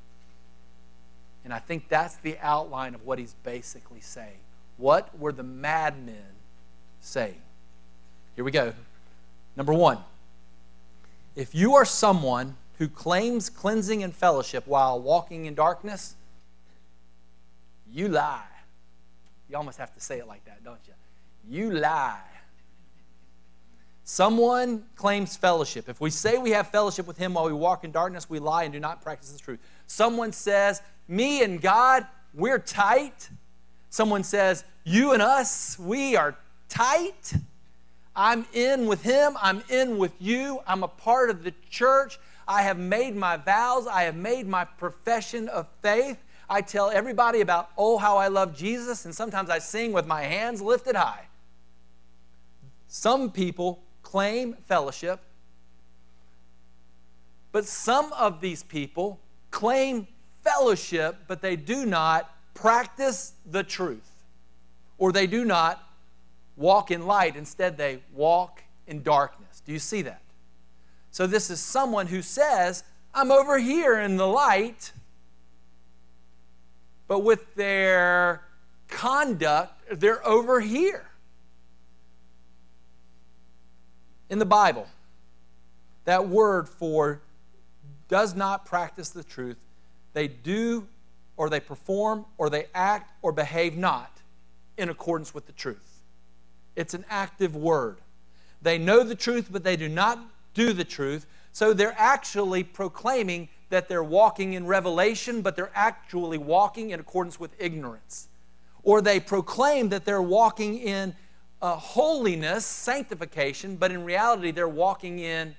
And 1.44 1.52
I 1.52 1.58
think 1.58 1.88
that's 1.88 2.16
the 2.16 2.38
outline 2.40 2.94
of 2.94 3.04
what 3.04 3.18
he's 3.18 3.34
basically 3.42 4.00
saying. 4.00 4.38
What 4.76 5.18
were 5.18 5.32
the 5.32 5.42
madmen 5.42 6.36
saying? 7.00 7.42
Here 8.36 8.44
we 8.44 8.52
go. 8.52 8.72
Number 9.56 9.74
one, 9.74 9.98
if 11.34 11.54
you 11.54 11.74
are 11.74 11.84
someone 11.84 12.56
who 12.78 12.88
claims 12.88 13.50
cleansing 13.50 14.04
and 14.04 14.14
fellowship 14.14 14.66
while 14.66 15.00
walking 15.00 15.46
in 15.46 15.54
darkness, 15.54 16.14
you 17.92 18.08
lie. 18.08 18.44
You 19.50 19.56
almost 19.56 19.78
have 19.78 19.92
to 19.94 20.00
say 20.00 20.18
it 20.18 20.28
like 20.28 20.44
that, 20.44 20.62
don't 20.62 20.78
you? 20.86 20.94
You 21.50 21.72
lie. 21.72 22.20
Someone 24.10 24.84
claims 24.96 25.36
fellowship. 25.36 25.86
If 25.86 26.00
we 26.00 26.08
say 26.08 26.38
we 26.38 26.52
have 26.52 26.70
fellowship 26.70 27.06
with 27.06 27.18
him 27.18 27.34
while 27.34 27.44
we 27.44 27.52
walk 27.52 27.84
in 27.84 27.92
darkness, 27.92 28.30
we 28.30 28.38
lie 28.38 28.64
and 28.64 28.72
do 28.72 28.80
not 28.80 29.02
practice 29.02 29.30
the 29.32 29.38
truth. 29.38 29.58
Someone 29.86 30.32
says, 30.32 30.80
Me 31.08 31.42
and 31.42 31.60
God, 31.60 32.06
we're 32.32 32.58
tight. 32.58 33.28
Someone 33.90 34.24
says, 34.24 34.64
You 34.82 35.12
and 35.12 35.20
us, 35.20 35.78
we 35.78 36.16
are 36.16 36.38
tight. 36.70 37.34
I'm 38.16 38.46
in 38.54 38.86
with 38.86 39.02
him. 39.02 39.36
I'm 39.42 39.62
in 39.68 39.98
with 39.98 40.14
you. 40.18 40.60
I'm 40.66 40.84
a 40.84 40.88
part 40.88 41.28
of 41.28 41.44
the 41.44 41.52
church. 41.68 42.18
I 42.48 42.62
have 42.62 42.78
made 42.78 43.14
my 43.14 43.36
vows. 43.36 43.86
I 43.86 44.04
have 44.04 44.16
made 44.16 44.48
my 44.48 44.64
profession 44.64 45.50
of 45.50 45.66
faith. 45.82 46.16
I 46.48 46.62
tell 46.62 46.88
everybody 46.88 47.42
about, 47.42 47.68
oh, 47.76 47.98
how 47.98 48.16
I 48.16 48.28
love 48.28 48.56
Jesus, 48.56 49.04
and 49.04 49.14
sometimes 49.14 49.50
I 49.50 49.58
sing 49.58 49.92
with 49.92 50.06
my 50.06 50.22
hands 50.22 50.62
lifted 50.62 50.96
high. 50.96 51.26
Some 52.86 53.30
people 53.30 53.82
claim 54.08 54.54
fellowship, 54.64 55.20
but 57.52 57.66
some 57.66 58.10
of 58.14 58.40
these 58.40 58.62
people 58.62 59.20
claim 59.50 60.06
fellowship, 60.42 61.14
but 61.28 61.42
they 61.42 61.56
do 61.56 61.84
not 61.84 62.34
practice 62.54 63.34
the 63.44 63.62
truth, 63.62 64.24
or 64.96 65.12
they 65.12 65.26
do 65.26 65.44
not 65.44 65.86
walk 66.56 66.90
in 66.90 67.06
light. 67.06 67.36
Instead, 67.36 67.76
they 67.76 68.00
walk 68.14 68.62
in 68.86 69.02
darkness. 69.02 69.60
Do 69.66 69.72
you 69.72 69.78
see 69.78 70.00
that? 70.00 70.22
So, 71.10 71.26
this 71.26 71.50
is 71.50 71.60
someone 71.60 72.06
who 72.06 72.22
says, 72.22 72.84
I'm 73.12 73.30
over 73.30 73.58
here 73.58 73.98
in 73.98 74.16
the 74.16 74.26
light, 74.26 74.90
but 77.06 77.18
with 77.18 77.54
their 77.56 78.42
conduct, 78.88 80.00
they're 80.00 80.26
over 80.26 80.60
here. 80.60 81.07
In 84.30 84.38
the 84.38 84.46
Bible, 84.46 84.86
that 86.04 86.28
word 86.28 86.68
for 86.68 87.20
does 88.08 88.34
not 88.34 88.64
practice 88.64 89.10
the 89.10 89.24
truth, 89.24 89.56
they 90.12 90.28
do 90.28 90.86
or 91.36 91.48
they 91.48 91.60
perform 91.60 92.24
or 92.36 92.50
they 92.50 92.66
act 92.74 93.12
or 93.22 93.32
behave 93.32 93.76
not 93.76 94.10
in 94.76 94.88
accordance 94.88 95.34
with 95.34 95.46
the 95.46 95.52
truth. 95.52 96.02
It's 96.76 96.94
an 96.94 97.04
active 97.08 97.56
word. 97.56 97.98
They 98.62 98.78
know 98.78 99.02
the 99.02 99.14
truth, 99.14 99.48
but 99.50 99.64
they 99.64 99.76
do 99.76 99.88
not 99.88 100.18
do 100.54 100.72
the 100.72 100.84
truth. 100.84 101.26
So 101.52 101.72
they're 101.72 101.94
actually 101.96 102.64
proclaiming 102.64 103.48
that 103.70 103.88
they're 103.88 104.02
walking 104.02 104.54
in 104.54 104.66
revelation, 104.66 105.42
but 105.42 105.56
they're 105.56 105.70
actually 105.74 106.38
walking 106.38 106.90
in 106.90 107.00
accordance 107.00 107.38
with 107.38 107.50
ignorance. 107.58 108.28
Or 108.82 109.02
they 109.02 109.20
proclaim 109.20 109.90
that 109.90 110.04
they're 110.04 110.22
walking 110.22 110.78
in 110.78 111.14
uh, 111.60 111.76
holiness, 111.76 112.64
sanctification, 112.64 113.76
but 113.76 113.90
in 113.90 114.04
reality 114.04 114.50
they're 114.50 114.68
walking 114.68 115.18
in 115.18 115.56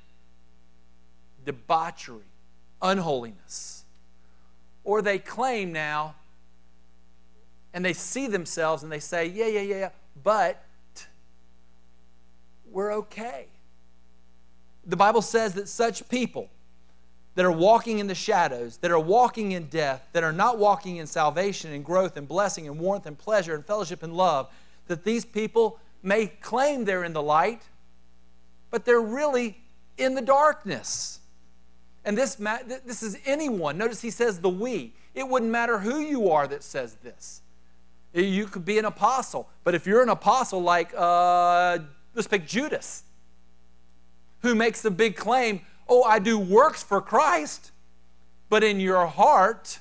debauchery, 1.45 2.23
unholiness. 2.81 3.85
Or 4.83 5.01
they 5.01 5.19
claim 5.19 5.71
now, 5.71 6.15
and 7.73 7.83
they 7.83 7.93
see 7.93 8.27
themselves 8.27 8.83
and 8.83 8.91
they 8.91 8.99
say, 8.99 9.27
yeah, 9.27 9.47
yeah, 9.47 9.61
yeah, 9.61 9.89
but 10.23 10.63
we're 12.71 12.93
okay 12.93 13.47
the 14.89 14.95
Bible 14.95 15.21
says 15.21 15.53
that 15.53 15.69
such 15.69 16.07
people 16.09 16.49
that 17.35 17.45
are 17.45 17.51
walking 17.51 17.99
in 17.99 18.07
the 18.07 18.15
shadows, 18.15 18.77
that 18.77 18.91
are 18.91 18.99
walking 18.99 19.51
in 19.51 19.67
death, 19.67 20.07
that 20.13 20.23
are 20.23 20.33
not 20.33 20.57
walking 20.57 20.97
in 20.97 21.05
salvation 21.05 21.71
and 21.71 21.85
growth 21.85 22.17
and 22.17 22.27
blessing 22.27 22.67
and 22.67 22.79
warmth 22.79 23.05
and 23.05 23.17
pleasure 23.17 23.53
and 23.53 23.63
fellowship 23.65 24.01
and 24.01 24.13
love, 24.13 24.49
that 24.87 25.03
these 25.03 25.23
people 25.23 25.79
may 26.01 26.27
claim 26.27 26.85
they're 26.85 27.03
in 27.03 27.13
the 27.13 27.21
light, 27.21 27.61
but 28.71 28.85
they're 28.85 29.01
really 29.01 29.61
in 29.97 30.15
the 30.15 30.21
darkness. 30.21 31.19
And 32.05 32.17
this, 32.17 32.35
this 32.35 33.03
is 33.03 33.17
anyone. 33.25 33.77
Notice 33.77 34.01
he 34.01 34.09
says 34.09 34.39
the 34.39 34.49
we. 34.49 34.93
It 35.13 35.27
wouldn't 35.27 35.51
matter 35.51 35.79
who 35.79 35.99
you 35.99 36.31
are 36.31 36.47
that 36.47 36.63
says 36.63 36.95
this. 37.03 37.41
You 38.13 38.47
could 38.47 38.65
be 38.65 38.79
an 38.79 38.85
apostle, 38.85 39.49
but 39.63 39.75
if 39.75 39.85
you're 39.85 40.01
an 40.01 40.09
apostle 40.09 40.61
like, 40.61 40.93
uh, 40.97 41.79
let's 42.15 42.27
pick 42.27 42.47
Judas 42.47 43.03
who 44.41 44.55
makes 44.55 44.81
the 44.81 44.91
big 44.91 45.15
claim, 45.15 45.61
oh, 45.87 46.03
I 46.03 46.19
do 46.19 46.39
works 46.39 46.81
for 46.81 47.01
Christ, 47.01 47.71
but 48.49 48.63
in 48.63 48.79
your 48.79 49.05
heart 49.05 49.79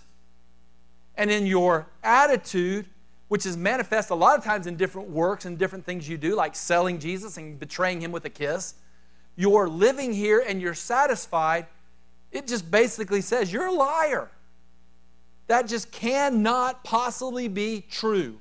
and 1.17 1.31
in 1.31 1.47
your 1.47 1.87
attitude, 2.03 2.87
which 3.28 3.44
is 3.47 3.56
manifest 3.56 4.11
a 4.11 4.14
lot 4.14 4.38
of 4.38 4.44
times 4.44 4.66
in 4.66 4.76
different 4.76 5.08
works 5.08 5.44
and 5.44 5.58
different 5.58 5.85
things 5.85 6.08
you 6.08 6.16
do, 6.16 6.35
like 6.35 6.56
selling 6.56 6.99
Jesus 6.99 7.37
and 7.37 7.58
betraying 7.58 8.00
him 8.00 8.11
with 8.11 8.25
a 8.25 8.30
kiss, 8.30 8.75
you're 9.37 9.68
living 9.68 10.12
here 10.12 10.42
and 10.47 10.61
you're 10.61 10.75
satisfied, 10.75 11.66
it 12.32 12.47
just 12.47 12.70
basically 12.70 13.20
says 13.20 13.52
you're 13.52 13.66
a 13.66 13.73
liar. 13.73 14.30
That 15.47 15.66
just 15.66 15.92
cannot 15.92 16.85
possibly 16.85 17.49
be 17.49 17.85
true. 17.90 18.38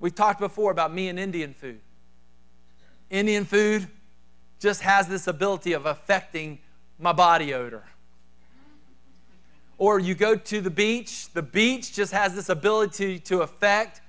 We've 0.00 0.14
talked 0.14 0.40
before 0.40 0.70
about 0.70 0.92
me 0.92 1.08
and 1.08 1.18
Indian 1.18 1.54
food. 1.54 1.80
Indian 3.10 3.44
food 3.44 3.86
just 4.60 4.80
has 4.82 5.08
this 5.08 5.26
ability 5.26 5.72
of 5.72 5.86
affecting 5.86 6.58
my 6.98 7.12
body 7.12 7.54
odor. 7.54 7.84
Or 9.84 9.98
you 9.98 10.14
go 10.14 10.34
to 10.34 10.62
the 10.62 10.70
beach, 10.70 11.28
the 11.34 11.42
beach 11.42 11.92
just 11.92 12.10
has 12.10 12.34
this 12.34 12.48
ability 12.48 13.18
to 13.18 13.42
affect 13.42 14.00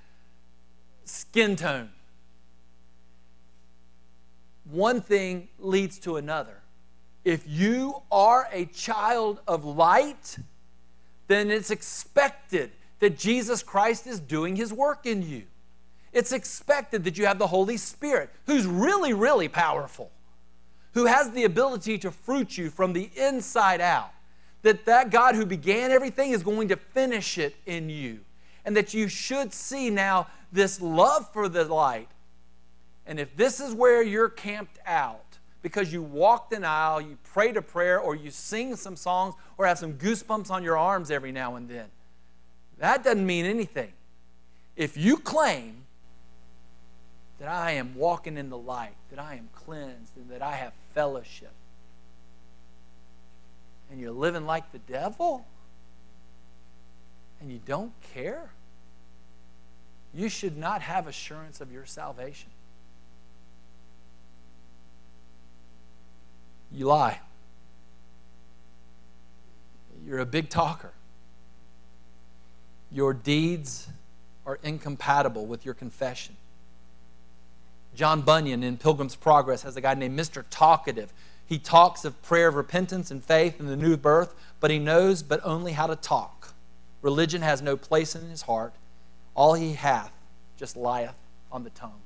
skin 1.04 1.58
tone. 1.58 1.90
One 4.72 5.02
thing 5.02 5.50
leads 5.60 6.00
to 6.00 6.16
another. 6.16 6.62
If 7.26 7.44
you 7.46 8.02
are 8.10 8.48
a 8.54 8.68
child 8.68 9.42
of 9.50 9.66
light, 9.66 10.38
then 11.28 11.52
it's 11.52 11.72
expected 11.72 12.72
that 13.00 13.18
Jesus 13.18 13.62
Christ 13.62 14.08
is 14.08 14.22
doing 14.22 14.56
his 14.56 14.72
work 14.72 15.06
in 15.06 15.24
you. 15.24 15.44
It's 16.14 16.32
expected 16.32 17.04
that 17.04 17.18
you 17.18 17.26
have 17.26 17.38
the 17.38 17.48
Holy 17.48 17.76
Spirit, 17.76 18.30
who's 18.46 18.66
really, 18.66 19.12
really 19.12 19.50
powerful, 19.50 20.10
who 20.94 21.04
has 21.06 21.32
the 21.32 21.44
ability 21.44 21.98
to 21.98 22.12
fruit 22.12 22.58
you 22.58 22.70
from 22.70 22.94
the 22.94 23.10
inside 23.18 23.82
out. 23.82 24.15
That 24.66 24.86
that 24.86 25.12
God 25.12 25.36
who 25.36 25.46
began 25.46 25.92
everything 25.92 26.32
is 26.32 26.42
going 26.42 26.70
to 26.70 26.76
finish 26.76 27.38
it 27.38 27.56
in 27.68 27.88
you. 27.88 28.22
And 28.66 28.76
that 28.76 28.96
you 28.96 29.08
should 29.08 29.54
see 29.54 29.92
now 29.92 30.26
this 30.52 30.82
love 30.82 31.32
for 31.32 31.48
the 31.48 31.66
light. 31.66 32.08
And 33.06 33.20
if 33.20 33.38
this 33.38 33.60
is 33.60 33.76
where 33.76 34.02
you're 34.02 34.28
camped 34.28 34.80
out, 34.88 35.38
because 35.62 35.94
you 35.94 36.02
walked 36.02 36.52
an 36.52 36.66
aisle, 36.66 37.00
you 37.00 37.20
prayed 37.24 37.58
a 37.58 37.62
prayer, 37.62 38.00
or 38.00 38.16
you 38.16 38.32
sing 38.32 38.76
some 38.76 38.96
songs, 38.96 39.36
or 39.60 39.68
have 39.68 39.78
some 39.78 39.94
goosebumps 39.94 40.50
on 40.50 40.64
your 40.64 40.80
arms 40.80 41.12
every 41.12 41.32
now 41.32 41.58
and 41.58 41.70
then, 41.70 41.86
that 42.80 43.04
doesn't 43.04 43.24
mean 43.24 43.46
anything. 43.46 43.94
If 44.76 44.98
you 44.98 45.18
claim 45.18 45.84
that 47.38 47.50
I 47.50 47.74
am 47.74 47.94
walking 47.94 48.36
in 48.36 48.50
the 48.50 48.58
light, 48.58 48.96
that 49.12 49.20
I 49.20 49.36
am 49.36 49.48
cleansed, 49.54 50.18
and 50.18 50.28
that 50.32 50.42
I 50.42 50.54
have 50.54 50.74
fellowship, 50.96 51.54
and 53.96 54.02
you're 54.02 54.12
living 54.12 54.46
like 54.46 54.74
the 54.74 54.80
devil, 54.80 55.46
and 57.40 57.50
you 57.50 57.62
don't 57.66 57.94
care, 58.14 58.50
you 60.14 60.28
should 60.28 60.58
not 60.58 60.82
have 60.82 61.08
assurance 61.08 61.62
of 61.62 61.72
your 61.72 61.86
salvation. 61.86 62.50
You 66.74 66.88
lie. 66.88 67.22
You're 70.06 70.20
a 70.20 70.26
big 70.26 70.50
talker. 70.50 70.92
Your 72.92 73.14
deeds 73.14 73.88
are 74.46 74.60
incompatible 74.62 75.46
with 75.46 75.64
your 75.64 75.74
confession. 75.74 76.36
John 77.96 78.24
Bunyan 78.24 78.62
in 78.62 78.76
Pilgrim's 78.76 79.16
Progress 79.16 79.62
has 79.62 79.78
a 79.78 79.82
guy 79.82 79.94
named 79.94 80.20
Mr. 80.20 80.44
Talkative. 80.50 81.14
He 81.48 81.60
talks 81.60 82.06
of 82.06 82.22
prayer 82.24 82.48
of 82.48 82.56
repentance 82.56 83.12
and 83.12 83.24
faith 83.24 83.60
and 83.60 83.70
the 83.70 83.76
new 83.76 83.98
birth, 83.98 84.34
but 84.60 84.72
he 84.72 84.80
knows 84.80 85.22
but 85.22 85.42
only 85.44 85.74
how 85.74 85.88
to 85.88 85.96
talk. 85.96 86.54
Religion 87.02 87.42
has 87.44 87.62
no 87.62 87.78
place 87.78 88.16
in 88.16 88.28
his 88.30 88.44
heart. 88.44 88.74
All 89.36 89.54
he 89.54 89.74
hath 89.74 90.12
just 90.58 90.76
lieth 90.76 91.14
on 91.52 91.64
the 91.64 91.70
tongue. 91.72 92.02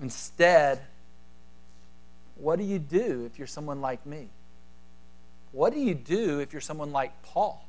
Instead, 0.00 0.80
what 2.36 2.58
do 2.58 2.64
you 2.64 2.78
do 2.78 3.24
if 3.26 3.38
you're 3.38 3.46
someone 3.46 3.80
like 3.80 4.04
me? 4.06 4.28
What 5.52 5.72
do 5.72 5.80
you 5.80 5.94
do 5.94 6.40
if 6.40 6.52
you're 6.52 6.60
someone 6.60 6.92
like 6.92 7.22
Paul? 7.22 7.66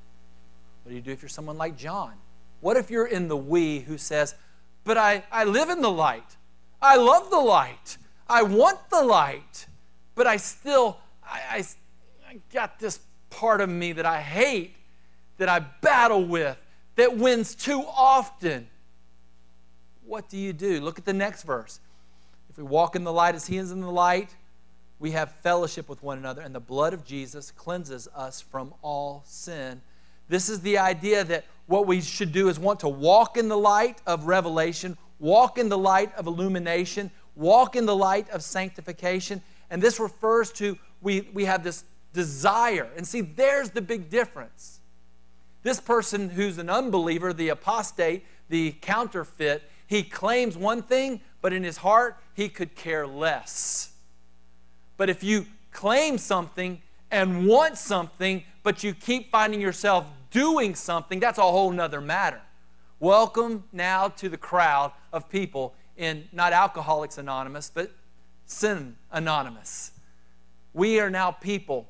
What 0.83 0.89
do 0.89 0.95
you 0.95 1.01
do 1.01 1.12
if 1.12 1.22
you're 1.22 1.29
someone 1.29 1.57
like 1.57 1.77
John? 1.77 2.13
What 2.62 2.77
if 2.77 2.89
you're 2.89 3.05
in 3.05 3.27
the 3.27 3.38
we 3.38 3.79
who 3.79 3.98
says, 3.98 4.36
But 4.83 4.98
I, 4.98 5.24
I 5.31 5.43
live 5.43 5.69
in 5.69 5.81
the 5.81 5.91
light. 5.91 6.38
I 6.81 6.98
love 6.98 7.29
the 7.29 7.39
light. 7.39 7.98
I 8.27 8.44
want 8.44 8.80
the 8.89 9.01
light. 9.01 9.68
But 10.15 10.27
I 10.27 10.38
still, 10.38 10.98
I, 11.24 11.39
I, 11.50 11.63
I 12.30 12.39
got 12.53 12.80
this 12.80 13.00
part 13.30 13.62
of 13.62 13.70
me 13.70 13.94
that 13.94 14.06
I 14.06 14.22
hate, 14.22 14.75
that 15.38 15.50
I 15.50 15.60
battle 15.60 16.24
with, 16.24 16.58
that 16.96 17.18
wins 17.18 17.55
too 17.55 17.83
often. 17.96 18.68
What 20.05 20.29
do 20.29 20.38
you 20.38 20.53
do? 20.53 20.81
Look 20.81 21.00
at 21.00 21.05
the 21.05 21.14
next 21.14 21.44
verse. 21.44 21.79
If 22.50 22.57
we 22.57 22.64
walk 22.64 22.96
in 22.96 23.03
the 23.03 23.12
light 23.12 23.33
as 23.33 23.48
He 23.48 23.57
is 23.57 23.72
in 23.72 23.81
the 23.81 23.92
light, 23.92 24.36
we 25.00 25.12
have 25.12 25.31
fellowship 25.42 25.90
with 25.90 26.03
one 26.03 26.20
another, 26.20 26.42
and 26.42 26.53
the 26.53 26.59
blood 26.59 26.94
of 26.94 27.03
Jesus 27.03 27.51
cleanses 27.51 28.07
us 28.16 28.40
from 28.40 28.74
all 28.83 29.24
sin. 29.25 29.81
This 30.29 30.50
is 30.50 30.62
the 30.62 30.77
idea 30.77 31.24
that 31.24 31.46
what 31.66 31.88
we 31.88 32.00
should 32.00 32.31
do 32.31 32.48
is 32.48 32.59
want 32.59 32.79
to 32.81 32.88
walk 32.88 33.36
in 33.36 33.50
the 33.50 33.57
light 33.57 33.98
of 34.05 34.27
revelation, 34.27 34.98
walk 35.20 35.57
in 35.57 35.70
the 35.70 35.77
light 35.77 36.14
of 36.16 36.27
illumination, 36.27 37.09
walk 37.35 37.75
in 37.75 37.85
the 37.85 37.96
light 37.96 38.29
of 38.29 38.43
sanctification. 38.43 39.41
And 39.69 39.81
this 39.81 40.00
refers 40.00 40.51
to 40.53 40.77
we, 41.01 41.29
we 41.33 41.46
have 41.46 41.63
this 41.63 41.83
desire. 42.13 42.89
And 42.96 43.05
see, 43.05 43.22
there's 43.22 43.72
the 43.72 43.81
big 43.81 44.09
difference. 44.09 44.79
This 45.63 45.79
person 45.79 46.29
who's 46.29 46.57
an 46.57 46.69
unbeliever, 46.69 47.33
the 47.33 47.50
apostate, 47.50 48.25
the 48.50 48.74
counterfeit, 48.81 49.63
he 49.87 50.03
claims 50.03 50.57
one 50.57 50.81
thing, 50.81 51.22
but 51.41 51.53
in 51.53 51.63
his 51.63 51.77
heart, 51.77 52.17
he 52.33 52.50
could 52.50 52.75
care 52.75 53.05
less. 53.05 53.93
But 54.98 55.09
if 55.09 55.24
you 55.24 55.46
claim 55.72 56.17
something 56.17 56.81
and 57.11 57.48
want 57.48 57.77
something, 57.77 58.43
but 58.63 58.83
you 58.83 58.93
keep 58.93 59.31
finding 59.31 59.61
yourself 59.61 60.05
doing 60.31 60.75
something, 60.75 61.19
that's 61.19 61.37
a 61.37 61.43
whole 61.43 61.72
nother 61.72 62.01
matter. 62.01 62.41
Welcome 63.00 63.65
now 63.72 64.07
to 64.07 64.29
the 64.29 64.37
crowd 64.37 64.91
of 65.11 65.29
people 65.29 65.75
in 65.98 66.27
not 66.32 66.53
Alcoholics 66.53 67.18
Anonymous, 67.18 67.72
but 67.74 67.92
Sin 68.46 68.96
Anonymous. 69.12 69.92
We 70.74 71.00
are 71.00 71.10
now 71.10 71.32
people 71.32 71.88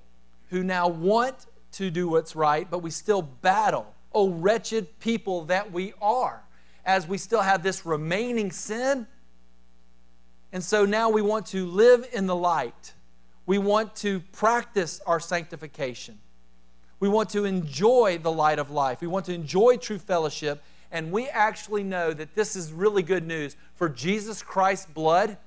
who 0.50 0.64
now 0.64 0.88
want 0.88 1.48
to 1.74 1.90
do 1.90 2.08
what's 2.08 2.36
right, 2.36 2.70
but 2.70 2.80
we 2.80 2.92
still 2.92 3.22
battle. 3.22 3.94
Oh, 4.14 4.30
wretched 4.30 5.00
people 5.00 5.46
that 5.46 5.72
we 5.72 5.94
are, 6.02 6.44
as 6.86 7.08
we 7.08 7.18
still 7.18 7.42
have 7.42 7.64
this 7.64 7.86
remaining 7.86 8.52
sin. 8.52 9.08
And 10.52 10.64
so 10.64 10.86
now 10.86 11.10
we 11.10 11.22
want 11.22 11.48
to 11.48 11.66
live 11.66 12.08
in 12.14 12.28
the 12.28 12.36
light. 12.36 12.94
We 13.46 13.58
want 13.58 13.96
to 13.98 14.20
practice 14.32 15.02
our 15.08 15.20
sanctification. 15.20 16.20
We 17.00 17.10
want 17.10 17.32
to 17.32 17.46
enjoy 17.46 18.20
the 18.20 18.32
light 18.32 18.60
of 18.60 18.70
life. 18.70 19.02
We 19.02 19.08
want 19.08 19.26
to 19.26 19.34
enjoy 19.34 19.78
true 19.78 19.98
fellowship. 19.98 20.64
And 20.94 21.12
we 21.12 21.28
actually 21.28 21.84
know 21.84 22.14
that 22.14 22.36
this 22.36 22.56
is 22.56 22.72
really 22.72 23.02
good 23.02 23.28
news. 23.28 23.58
For 23.76 23.90
Jesus 23.90 24.44
Christ's 24.44 24.86
blood 24.86 25.38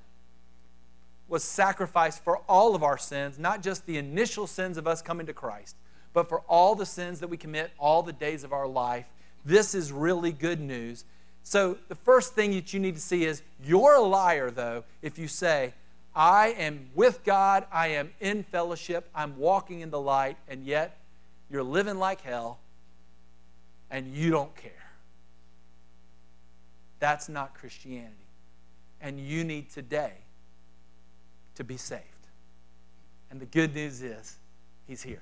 was 1.29 1.43
sacrificed 1.43 2.21
for 2.23 2.39
all 2.49 2.75
of 2.75 2.83
our 2.83 2.97
sins, 2.97 3.39
not 3.39 3.63
just 3.63 3.85
the 3.85 3.97
initial 3.97 4.45
sins 4.45 4.77
of 4.77 4.87
us 4.87 5.01
coming 5.01 5.25
to 5.25 5.33
Christ, 5.33 5.77
but 6.13 6.27
for 6.27 6.41
all 6.41 6.75
the 6.75 6.85
sins 6.85 7.21
that 7.21 7.29
we 7.29 7.37
commit 7.37 7.71
all 7.79 8.03
the 8.03 8.11
days 8.11 8.43
of 8.43 8.51
our 8.51 8.67
life. 8.67 9.05
This 9.45 9.73
is 9.73 9.91
really 9.91 10.33
good 10.33 10.59
news. 10.59 11.05
So, 11.43 11.77
the 11.87 11.95
first 11.95 12.33
thing 12.33 12.51
that 12.51 12.73
you 12.73 12.81
need 12.81 12.95
to 12.95 13.01
see 13.01 13.23
is 13.23 13.41
you're 13.63 13.95
a 13.95 14.01
liar, 14.01 14.51
though, 14.51 14.83
if 15.01 15.17
you 15.17 15.29
say, 15.29 15.73
I 16.13 16.49
am 16.57 16.89
with 16.93 17.23
God, 17.23 17.65
I 17.71 17.89
am 17.89 18.11
in 18.19 18.43
fellowship, 18.43 19.09
I'm 19.15 19.37
walking 19.37 19.79
in 19.79 19.91
the 19.91 19.99
light, 19.99 20.35
and 20.49 20.65
yet 20.65 20.97
you're 21.49 21.63
living 21.63 21.99
like 21.99 22.19
hell 22.19 22.59
and 23.89 24.13
you 24.13 24.29
don't 24.29 24.53
care. 24.57 24.86
That's 26.99 27.29
not 27.29 27.53
Christianity. 27.53 28.13
And 29.01 29.19
you 29.19 29.43
need 29.43 29.69
today 29.69 30.13
to 31.55 31.63
be 31.63 31.77
saved. 31.77 32.03
And 33.29 33.39
the 33.39 33.45
good 33.45 33.75
news 33.75 34.01
is, 34.01 34.37
He's 34.87 35.03
here. 35.03 35.21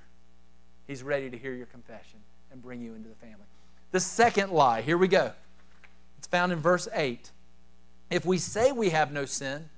He's 0.88 1.02
ready 1.02 1.30
to 1.30 1.38
hear 1.38 1.54
your 1.54 1.66
confession 1.66 2.20
and 2.52 2.62
bring 2.62 2.82
you 2.82 2.94
into 2.94 3.10
the 3.10 3.16
family. 3.16 3.46
The 3.92 4.00
second 4.00 4.52
lie, 4.52 4.82
here 4.82 4.98
we 4.98 5.08
go. 5.08 5.32
It's 6.18 6.28
found 6.28 6.52
in 6.52 6.60
verse 6.60 6.88
8. 6.94 7.32
If 8.12 8.26
we 8.26 8.38
say 8.38 8.72
we 8.72 8.92
have 8.92 9.12
no 9.12 9.26
sin, 9.26 9.70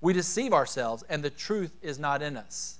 we 0.00 0.12
deceive 0.12 0.52
ourselves, 0.52 1.04
and 1.08 1.22
the 1.22 1.30
truth 1.30 1.76
is 1.82 1.98
not 1.98 2.22
in 2.22 2.36
us. 2.36 2.78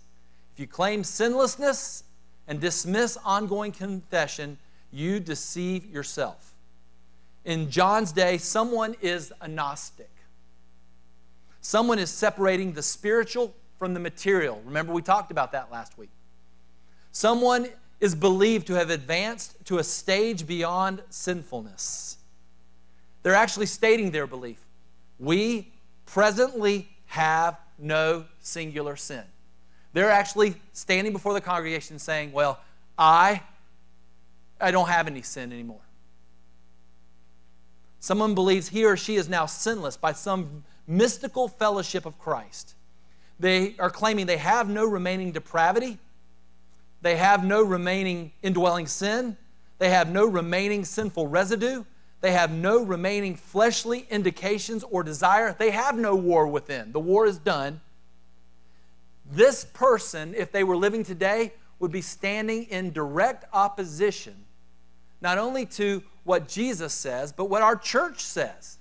If 0.55 0.61
you 0.61 0.67
claim 0.67 1.05
sinlessness 1.05 2.03
and 2.49 2.61
dismiss 2.61 3.17
ongoing 3.25 3.73
confession, 3.73 4.59
you 4.93 5.21
deceive 5.21 5.87
yourself. 5.87 6.55
In 7.47 7.71
John's 7.71 8.11
day, 8.11 8.39
someone 8.39 8.97
is 9.01 9.33
a 9.41 9.47
Gnostic. 9.47 10.11
Someone 11.61 12.01
is 12.01 12.11
separating 12.11 12.73
the 12.73 12.83
spiritual 12.83 13.55
from 13.79 13.95
the 13.95 14.01
material. 14.01 14.61
Remember, 14.67 14.93
we 14.93 15.01
talked 15.01 15.31
about 15.31 15.53
that 15.53 15.71
last 15.71 15.97
week. 15.97 16.11
Someone 17.13 17.69
is 18.01 18.17
believed 18.17 18.67
to 18.67 18.75
have 18.75 18.91
advanced 18.91 19.65
to 19.67 19.79
a 19.79 19.85
stage 19.85 20.45
beyond 20.45 21.03
sinfulness. 21.09 22.19
They're 23.23 23.35
actually 23.35 23.67
stating 23.67 24.11
their 24.11 24.27
belief. 24.27 24.59
We 25.21 25.73
presently 26.05 26.89
have 27.07 27.57
no 27.79 28.25
singular 28.41 28.97
sin. 28.97 29.23
They're 29.93 30.11
actually 30.11 30.57
standing 30.73 31.13
before 31.13 31.33
the 31.33 31.41
congregation 31.41 32.01
saying, 32.01 32.33
Well, 32.33 32.59
I, 32.99 33.43
I 34.61 34.73
don't 34.73 34.89
have 34.89 35.07
any 35.07 35.23
sin 35.23 35.53
anymore. 35.53 35.86
Someone 38.07 38.37
believes 38.37 38.69
he 38.69 38.85
or 38.85 38.97
she 38.97 39.17
is 39.17 39.29
now 39.29 39.47
sinless 39.47 39.97
by 39.97 40.13
some 40.13 40.63
mystical 40.87 41.49
fellowship 41.49 42.07
of 42.07 42.17
Christ. 42.21 42.77
They 43.41 43.75
are 43.81 43.91
claiming 43.91 44.27
they 44.27 44.37
have 44.37 44.69
no 44.69 44.85
remaining 44.85 45.33
depravity 45.33 45.99
They 47.03 47.17
have 47.17 47.45
no 47.45 47.65
remaining 47.65 48.31
indwelling 48.45 48.87
sin. 48.87 49.37
They 49.79 49.91
have 49.91 50.09
no 50.09 50.25
remaining 50.25 50.85
sinful 50.85 51.27
residue. 51.27 51.83
They 52.21 52.31
have 52.31 52.53
no 52.53 52.85
remaining 52.85 53.35
fleshly 53.35 54.07
indications 54.09 54.85
or 54.85 55.03
desire. 55.03 55.57
They 55.59 55.73
have 55.73 55.99
no 55.99 56.15
war 56.15 56.47
within. 56.47 56.93
The 56.93 57.01
war 57.01 57.27
is 57.27 57.39
done. 57.39 57.81
This 59.29 59.65
person, 59.65 60.33
if 60.37 60.53
they 60.53 60.63
were 60.63 60.77
living 60.77 61.03
today, 61.03 61.55
would 61.81 61.91
be 61.91 62.03
standing 62.03 62.67
in 62.67 62.93
direct 62.93 63.47
opposition 63.53 64.45
not 65.21 65.39
only 65.39 65.67
to 65.67 66.05
what 66.27 66.49
Jesus 66.49 66.93
says, 66.93 67.33
but 67.33 67.47
what 67.47 67.63
our 67.63 67.77
church 67.77 68.21
says. 68.21 68.79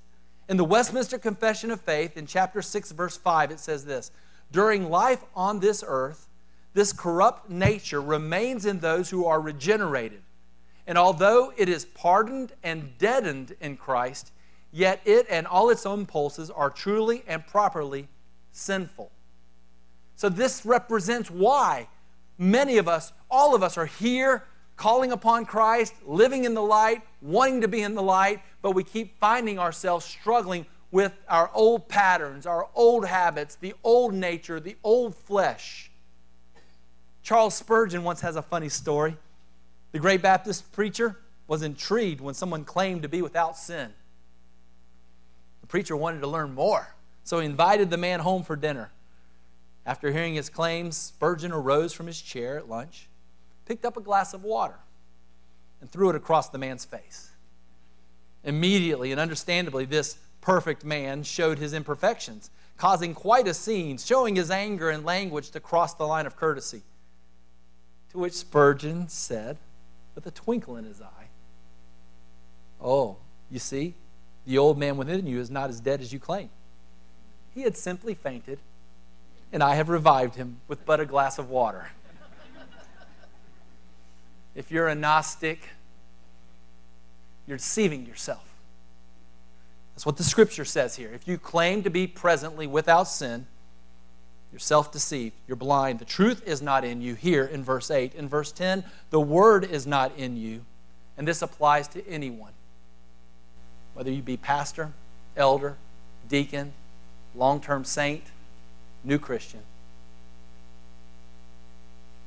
In 0.50 0.58
the 0.58 0.66
Westminster 0.66 1.18
Confession 1.18 1.72
of 1.72 1.80
Faith, 1.80 2.18
in 2.18 2.26
chapter 2.26 2.62
6, 2.62 2.92
verse 2.92 3.18
5, 3.18 3.52
it 3.52 3.60
says 3.60 3.86
this 3.86 4.12
During 4.52 4.90
life 4.90 5.24
on 5.36 5.60
this 5.60 5.84
earth, 5.86 6.28
this 6.74 6.92
corrupt 6.92 7.50
nature 7.50 8.02
remains 8.02 8.66
in 8.66 8.80
those 8.80 9.10
who 9.10 9.26
are 9.26 9.40
regenerated. 9.40 10.22
And 10.88 10.98
although 10.98 11.54
it 11.56 11.70
is 11.70 11.86
pardoned 11.86 12.52
and 12.64 12.98
deadened 12.98 13.56
in 13.62 13.78
Christ, 13.78 14.32
yet 14.72 15.02
it 15.06 15.26
and 15.30 15.48
all 15.48 15.70
its 15.70 15.86
impulses 15.86 16.50
are 16.50 16.70
truly 16.70 17.24
and 17.28 17.46
properly 17.46 18.08
sinful. 18.52 19.12
So, 20.16 20.30
this 20.30 20.66
represents 20.66 21.30
why 21.30 21.88
many 22.38 22.78
of 22.78 22.88
us, 22.88 23.14
all 23.30 23.56
of 23.56 23.64
us, 23.64 23.78
are 23.78 23.86
here 23.86 24.44
calling 24.76 25.12
upon 25.12 25.46
Christ, 25.46 25.94
living 26.06 26.44
in 26.44 26.54
the 26.54 26.62
light, 26.62 27.02
wanting 27.22 27.62
to 27.62 27.68
be 27.68 27.82
in 27.82 27.96
the 27.96 28.04
light, 28.04 28.42
but 28.62 28.72
we 28.72 28.84
keep 28.84 29.18
finding 29.20 29.60
ourselves 29.60 30.06
struggling 30.06 30.66
with 30.92 31.14
our 31.28 31.50
old 31.54 31.88
patterns, 31.90 32.46
our 32.46 32.68
old 32.76 33.06
habits, 33.06 33.56
the 33.56 33.74
old 33.84 34.14
nature, 34.14 34.60
the 34.60 34.76
old 34.84 35.16
flesh. 35.16 35.92
Charles 37.24 37.56
Spurgeon 37.56 38.04
once 38.04 38.22
has 38.22 38.36
a 38.36 38.42
funny 38.42 38.70
story. 38.70 39.18
The 39.92 40.00
great 40.00 40.22
Baptist 40.22 40.72
preacher 40.72 41.18
was 41.48 41.64
intrigued 41.64 42.22
when 42.22 42.34
someone 42.34 42.64
claimed 42.64 43.02
to 43.02 43.10
be 43.10 43.22
without 43.22 43.58
sin. 43.58 43.94
The 45.62 45.68
preacher 45.68 45.96
wanted 45.96 46.22
to 46.22 46.28
learn 46.28 46.54
more, 46.54 46.96
so 47.24 47.40
he 47.40 47.46
invited 47.46 47.90
the 47.90 47.98
man 47.98 48.20
home 48.20 48.44
for 48.44 48.56
dinner. 48.56 48.92
After 49.86 50.12
hearing 50.12 50.36
his 50.36 50.50
claims, 50.50 50.98
Spurgeon 50.98 51.52
arose 51.52 51.94
from 51.94 52.08
his 52.08 52.22
chair 52.22 52.58
at 52.58 52.70
lunch, 52.70 53.08
picked 53.66 53.86
up 53.86 53.98
a 53.98 54.02
glass 54.02 54.34
of 54.34 54.44
water, 54.44 54.80
and 55.82 55.92
threw 55.92 56.10
it 56.10 56.16
across 56.16 56.50
the 56.50 56.58
man's 56.58 56.86
face. 56.86 57.32
Immediately 58.44 59.12
and 59.12 59.20
understandably, 59.20 59.86
this 59.86 60.18
perfect 60.42 60.86
man 60.86 61.24
showed 61.24 61.58
his 61.58 61.74
imperfections, 61.74 62.50
causing 62.78 63.14
quite 63.14 63.48
a 63.48 63.54
scene, 63.54 63.98
showing 63.98 64.36
his 64.36 64.52
anger 64.52 64.90
and 64.90 65.04
language 65.04 65.50
to 65.52 65.60
cross 65.60 65.94
the 65.96 66.06
line 66.06 66.26
of 66.26 66.36
courtesy. 66.36 66.84
To 68.12 68.20
which 68.20 68.34
Spurgeon 68.34 69.10
said, 69.10 69.58
with 70.14 70.26
a 70.26 70.32
twinkle 70.32 70.78
in 70.78 70.86
his 70.86 71.02
eye, 71.02 71.30
Oh, 72.80 73.18
you 73.50 73.60
see, 73.60 73.96
the 74.46 74.58
old 74.58 74.78
man 74.78 74.98
within 74.98 75.26
you 75.26 75.40
is 75.40 75.50
not 75.50 75.70
as 75.70 75.80
dead 75.80 76.02
as 76.02 76.14
you 76.14 76.20
claim. 76.20 76.50
He 77.54 77.64
had 77.64 77.76
simply 77.76 78.14
fainted, 78.14 78.60
and 79.52 79.64
I 79.64 79.76
have 79.76 79.90
revived 79.90 80.36
him 80.36 80.60
with 80.68 80.86
but 80.86 81.00
a 81.00 81.06
glass 81.06 81.40
of 81.40 81.50
water. 81.50 81.90
If 84.56 84.72
you're 84.72 84.88
a 84.88 84.96
Gnostic, 84.96 85.70
you're 87.48 87.58
deceiving 87.58 88.06
yourself. 88.06 88.44
That's 89.94 90.06
what 90.06 90.18
the 90.18 90.24
scripture 90.24 90.66
says 90.66 90.96
here. 90.96 91.12
If 91.14 91.28
you 91.28 91.38
claim 91.38 91.84
to 91.84 91.90
be 91.90 92.08
presently 92.08 92.68
without 92.68 93.04
sin, 93.04 93.46
you're 94.52 94.60
self 94.60 94.92
deceived. 94.92 95.36
You're 95.48 95.58
blind. 95.58 96.00
The 96.00 96.06
truth 96.06 96.46
is 96.48 96.62
not 96.62 96.84
in 96.84 97.02
you 97.02 97.16
here 97.16 97.46
in 97.46 97.64
verse 97.64 97.92
8. 97.92 98.14
In 98.16 98.28
verse 98.28 98.52
10, 98.52 98.84
the 99.10 99.20
word 99.20 99.66
is 99.66 99.86
not 99.86 100.12
in 100.18 100.38
you. 100.38 100.66
And 101.18 101.28
this 101.28 101.42
applies 101.42 101.88
to 101.90 102.08
anyone. 102.08 102.52
Whether 103.94 104.12
you 104.12 104.22
be 104.22 104.38
pastor, 104.38 104.92
elder, 105.38 105.78
deacon, 106.28 106.74
long 107.36 107.62
term 107.62 107.86
saint, 107.86 108.24
new 109.04 109.20
Christian. 109.20 109.62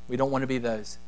We 0.09 0.17
don't 0.17 0.31
want 0.31 0.43
to 0.43 0.47
be 0.47 0.59
those 0.59 0.99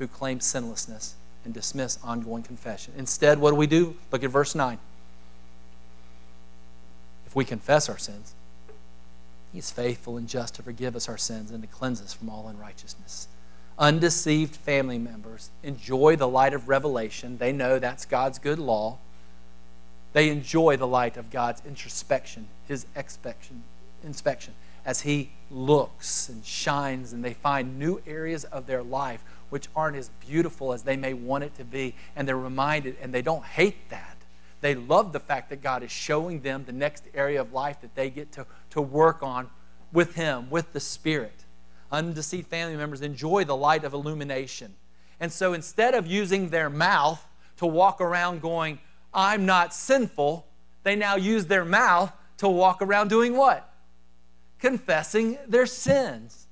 who 0.00 0.08
claim 0.08 0.40
sinlessness 0.40 1.14
and 1.44 1.52
dismiss 1.52 1.98
ongoing 2.02 2.42
confession. 2.42 2.94
Instead, 2.96 3.38
what 3.38 3.50
do 3.50 3.56
we 3.56 3.66
do? 3.66 3.94
Look 4.10 4.24
at 4.24 4.30
verse 4.30 4.54
9. 4.54 4.78
If 7.26 7.36
we 7.36 7.44
confess 7.44 7.88
our 7.88 7.98
sins, 7.98 8.34
he 9.52 9.58
is 9.58 9.70
faithful 9.70 10.16
and 10.16 10.26
just 10.26 10.54
to 10.54 10.62
forgive 10.62 10.96
us 10.96 11.06
our 11.06 11.18
sins 11.18 11.50
and 11.50 11.62
to 11.62 11.68
cleanse 11.68 12.00
us 12.00 12.14
from 12.14 12.30
all 12.30 12.48
unrighteousness. 12.48 13.28
Undeceived 13.78 14.56
family 14.56 14.98
members 14.98 15.50
enjoy 15.62 16.16
the 16.16 16.28
light 16.28 16.54
of 16.54 16.68
revelation. 16.68 17.36
They 17.36 17.52
know 17.52 17.78
that's 17.78 18.06
God's 18.06 18.38
good 18.38 18.58
law. 18.58 18.96
They 20.14 20.30
enjoy 20.30 20.78
the 20.78 20.86
light 20.86 21.18
of 21.18 21.30
God's 21.30 21.62
introspection, 21.66 22.48
His 22.66 22.86
inspection, 22.96 23.64
inspection, 24.02 24.54
as 24.86 25.02
He 25.02 25.30
looks 25.50 26.30
and 26.30 26.42
shines, 26.44 27.12
and 27.12 27.22
they 27.22 27.34
find 27.34 27.78
new 27.78 28.00
areas 28.06 28.44
of 28.44 28.66
their 28.66 28.82
life 28.82 29.22
which 29.50 29.68
aren't 29.76 29.96
as 29.96 30.10
beautiful 30.26 30.72
as 30.72 30.82
they 30.82 30.96
may 30.96 31.12
want 31.12 31.44
it 31.44 31.54
to 31.56 31.64
be, 31.64 31.94
and 32.16 32.26
they're 32.26 32.36
reminded, 32.36 32.96
and 33.02 33.12
they 33.12 33.22
don't 33.22 33.44
hate 33.44 33.90
that. 33.90 34.16
They 34.60 34.74
love 34.74 35.12
the 35.12 35.20
fact 35.20 35.50
that 35.50 35.62
God 35.62 35.82
is 35.82 35.90
showing 35.90 36.40
them 36.40 36.64
the 36.64 36.72
next 36.72 37.04
area 37.14 37.40
of 37.40 37.52
life 37.52 37.80
that 37.80 37.94
they 37.94 38.10
get 38.10 38.32
to, 38.32 38.46
to 38.70 38.80
work 38.80 39.22
on 39.22 39.48
with 39.92 40.14
Him, 40.14 40.50
with 40.50 40.72
the 40.72 40.80
Spirit. 40.80 41.44
Undeceived 41.90 42.46
family 42.46 42.76
members 42.76 43.00
enjoy 43.00 43.44
the 43.44 43.56
light 43.56 43.84
of 43.84 43.92
illumination. 43.92 44.74
And 45.18 45.32
so 45.32 45.52
instead 45.52 45.94
of 45.94 46.06
using 46.06 46.50
their 46.50 46.70
mouth 46.70 47.26
to 47.56 47.66
walk 47.66 48.00
around 48.00 48.40
going, 48.40 48.78
I'm 49.12 49.44
not 49.44 49.74
sinful, 49.74 50.46
they 50.82 50.96
now 50.96 51.16
use 51.16 51.46
their 51.46 51.64
mouth 51.64 52.12
to 52.38 52.48
walk 52.48 52.80
around 52.80 53.08
doing 53.08 53.36
what? 53.36 53.72
Confessing 54.58 55.38
their 55.46 55.66
sins. 55.66 56.46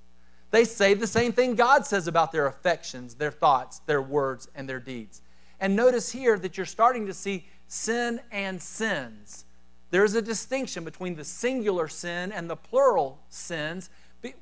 They 0.51 0.65
say 0.65 0.95
the 0.95 1.07
same 1.07 1.33
thing 1.33 1.55
God 1.55 1.85
says 1.87 2.09
about 2.09 2.33
their 2.33 2.47
affections, 2.47 3.15
their 3.15 3.31
thoughts, 3.31 3.81
their 3.81 4.01
words, 4.01 4.49
and 4.55 4.69
their 4.69 4.81
deeds. 4.81 5.21
And 5.61 5.77
notice 5.77 6.11
here 6.11 6.39
that 6.39 6.57
you're 6.57 6.67
starting 6.67 7.07
to 7.07 7.15
see 7.15 7.47
sin 7.67 8.21
and 8.33 8.61
sins. 8.63 9.45
There's 9.91 10.15
a 10.15 10.23
distinction 10.23 10.85
between 10.85 11.17
the 11.17 11.25
singular 11.25 11.89
sin 11.89 12.33
and 12.33 12.49
the 12.49 12.57
plural 12.57 13.19
sins. 13.29 13.91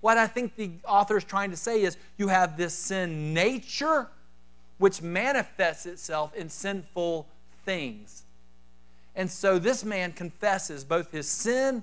What 0.01 0.19
I 0.19 0.27
think 0.27 0.57
the 0.57 0.73
author 0.87 1.17
is 1.17 1.25
trying 1.25 1.51
to 1.51 1.57
say 1.57 1.83
is 1.83 1.97
you 2.19 2.29
have 2.29 2.57
this 2.57 2.75
sin 2.75 3.35
nature, 3.35 4.09
which 4.79 5.03
manifests 5.03 5.87
itself 5.87 6.35
in 6.35 6.49
sinful 6.49 7.27
things. 7.65 8.25
And 9.15 9.31
so 9.31 9.59
this 9.59 9.85
man 9.85 10.13
confesses 10.13 10.85
both 10.85 11.11
his 11.11 11.29
sin 11.29 11.83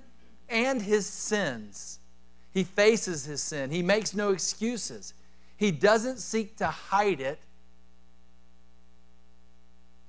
and 0.49 0.81
his 0.81 1.07
sins. 1.07 1.99
He 2.53 2.63
faces 2.63 3.25
his 3.25 3.41
sin, 3.41 3.71
he 3.71 3.81
makes 3.81 4.13
no 4.13 4.31
excuses. 4.31 5.13
He 5.55 5.71
doesn't 5.71 6.17
seek 6.17 6.57
to 6.57 6.67
hide 6.67 7.21
it 7.21 7.39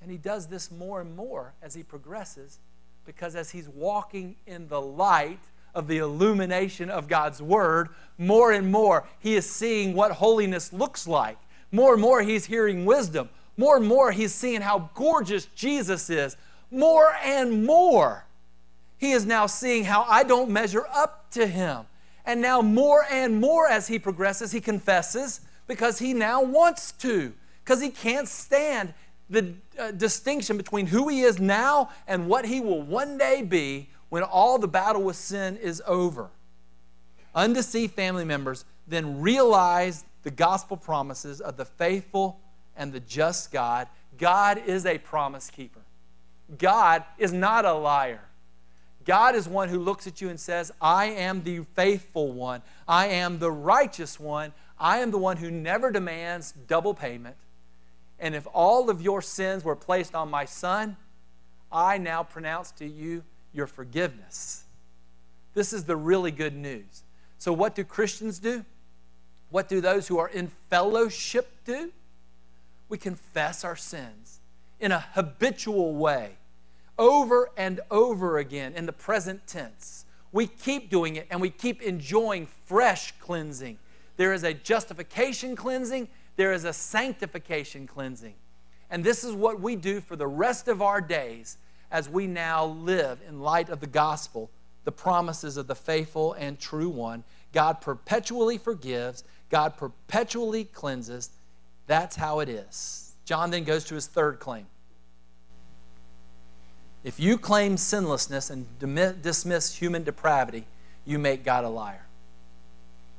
and 0.05 0.11
he 0.11 0.19
does 0.19 0.49
this 0.49 0.71
more 0.71 1.01
and 1.01 1.17
more 1.17 1.55
as 1.63 1.73
he 1.73 1.83
progresses 1.83 2.59
because 3.07 3.35
as 3.35 3.51
he's 3.51 3.71
walking 3.71 4.37
in 4.47 4.69
the 4.69 4.81
light 4.81 5.41
of 5.75 5.89
the 5.89 5.97
illumination 5.97 6.91
of 6.91 7.09
God's 7.09 7.41
Word, 7.41 7.89
more 8.19 8.53
and 8.53 8.71
more 8.71 9.09
he 9.19 9.35
is 9.35 9.49
seeing 9.49 9.95
what 9.95 10.13
holiness 10.13 10.75
looks 10.75 11.09
like. 11.09 11.39
More 11.73 11.95
and 11.95 12.03
more 12.03 12.21
he's 12.21 12.45
hearing 12.45 12.85
wisdom. 12.85 13.31
More 13.57 13.79
and 13.79 13.87
more 13.87 14.13
he's 14.13 14.35
seeing 14.35 14.61
how 14.61 14.91
gorgeous 14.93 15.47
Jesus 15.55 16.11
is. 16.11 16.37
More 16.71 17.15
and 17.25 17.65
more 17.65 18.27
he 18.99 19.13
is 19.13 19.25
now 19.25 19.47
seeing 19.47 19.85
how 19.85 20.03
I 20.03 20.23
don't 20.23 20.51
measure 20.51 20.85
up 20.95 21.31
to 21.31 21.47
him. 21.47 21.87
And 22.27 22.41
now, 22.41 22.63
more 22.63 23.05
and 23.11 23.41
more 23.41 23.69
as 23.69 23.87
he 23.87 23.99
progresses, 23.99 24.53
he 24.53 24.61
confesses 24.61 25.41
because 25.67 25.99
he 25.99 26.15
now 26.15 26.43
wants 26.43 26.93
to, 26.93 27.33
because 27.63 27.81
he 27.81 27.91
can't 27.91 28.29
stand 28.29 28.95
the 29.31 29.55
uh, 29.79 29.91
distinction 29.91 30.57
between 30.57 30.87
who 30.87 31.09
he 31.09 31.21
is 31.21 31.39
now 31.39 31.91
and 32.07 32.27
what 32.29 32.45
he 32.45 32.61
will 32.61 32.83
one 32.83 33.19
day 33.19 33.43
be 33.43 33.89
when 34.09 34.23
all 34.23 34.59
the 34.59 34.69
battle 34.69 35.03
with 35.03 35.17
sin 35.17 35.57
is 35.57 35.83
over. 35.87 36.31
Undeceived 37.35 37.95
family 37.95 38.25
members 38.25 38.65
then 38.87 39.21
realize 39.21 40.05
the 40.23 40.31
gospel 40.31 40.77
promises 40.77 41.41
of 41.41 41.57
the 41.57 41.65
faithful 41.65 42.39
and 42.77 42.93
the 42.93 43.01
just 43.01 43.51
God. 43.51 43.89
God 44.19 44.63
is 44.67 44.87
a 44.87 44.99
promise 44.99 45.51
keeper. 45.51 45.81
God 46.59 47.05
is 47.19 47.33
not 47.33 47.65
a 47.65 47.73
liar. 47.73 48.21
God 49.05 49.35
is 49.35 49.49
one 49.49 49.69
who 49.69 49.79
looks 49.79 50.07
at 50.07 50.21
you 50.21 50.29
and 50.29 50.39
says, 50.39 50.73
I 50.81 51.07
am 51.07 51.43
the 51.43 51.61
faithful 51.75 52.33
one. 52.33 52.63
I 52.89 53.09
am 53.09 53.39
the 53.39 53.51
righteous 53.51 54.19
one. 54.19 54.53
I 54.79 54.99
am 54.99 55.11
the 55.11 55.19
one 55.19 55.37
who 55.37 55.51
never 55.51 55.91
demands 55.91 56.53
double 56.67 56.95
payment. 56.95 57.37
And 58.19 58.35
if 58.35 58.47
all 58.53 58.91
of 58.91 59.03
your 59.03 59.21
sins 59.23 59.65
were 59.65 59.77
placed 59.77 60.15
on 60.15 60.31
my 60.31 60.45
son, 60.45 60.97
I 61.71 61.99
now 61.99 62.23
pronounce 62.23 62.71
to 62.73 62.87
you 62.87 63.25
your 63.53 63.67
forgiveness. 63.67 64.65
This 65.55 65.73
is 65.73 65.85
the 65.85 65.97
really 65.97 66.31
good 66.31 66.55
news. 66.55 67.03
So, 67.39 67.53
what 67.53 67.75
do 67.75 67.85
Christians 67.85 68.39
do? 68.39 68.65
What 69.51 69.69
do 69.69 69.81
those 69.81 70.09
who 70.09 70.19
are 70.19 70.29
in 70.29 70.51
fellowship 70.71 71.49
do? 71.65 71.93
We 72.89 72.99
confess 72.99 73.65
our 73.65 73.77
sins 73.77 74.41
in 74.81 74.93
a 74.93 75.01
habitual 75.01 75.95
way, 75.95 76.33
over 76.99 77.51
and 77.57 77.81
over 77.91 78.39
again 78.39 78.75
in 78.75 78.87
the 78.87 78.93
present 78.93 79.47
tense. 79.47 80.05
We 80.33 80.47
keep 80.47 80.91
doing 80.91 81.17
it 81.17 81.27
and 81.31 81.41
we 81.41 81.51
keep 81.51 81.83
enjoying 81.83 82.47
fresh 82.67 83.13
cleansing. 83.21 83.79
There 84.17 84.33
is 84.33 84.45
a 84.45 84.55
justification 84.55 85.57
cleansing, 85.57 86.09
there 86.37 86.53
is 86.53 86.65
a 86.65 86.73
sanctification 86.73 87.87
cleansing. 87.87 88.35
And 88.91 89.03
this 89.03 89.25
is 89.25 89.33
what 89.33 89.61
we 89.61 89.77
do 89.77 90.01
for 90.01 90.17
the 90.17 90.27
rest 90.27 90.69
of 90.69 90.83
our 90.83 91.01
days 91.01 91.59
as 91.91 92.09
we 92.09 92.27
now 92.27 92.67
live 92.67 93.21
in 93.27 93.41
light 93.41 93.69
of 93.69 93.81
the 93.81 93.87
gospel, 93.87 94.51
the 94.85 94.93
promises 94.93 95.57
of 95.57 95.67
the 95.67 95.75
faithful 95.75 96.33
and 96.35 96.59
true 96.59 96.89
one. 96.89 97.25
God 97.53 97.81
perpetually 97.81 98.59
forgives, 98.59 99.25
God 99.51 99.77
perpetually 99.77 100.65
cleanses. 100.65 101.31
That's 101.87 102.17
how 102.17 102.41
it 102.41 102.49
is. 102.49 103.15
John 103.25 103.51
then 103.51 103.65
goes 103.65 103.85
to 103.85 103.95
his 103.95 104.07
third 104.07 104.41
claim. 104.41 104.67
If 107.05 107.21
you 107.21 107.37
claim 107.37 107.77
sinlessness 107.77 108.49
and 108.49 108.67
dismiss 109.23 109.77
human 109.77 110.05
depravity, 110.05 110.65
you 111.05 111.19
make 111.19 111.45
God 111.45 111.65
a 111.65 111.69
liar. 111.69 112.07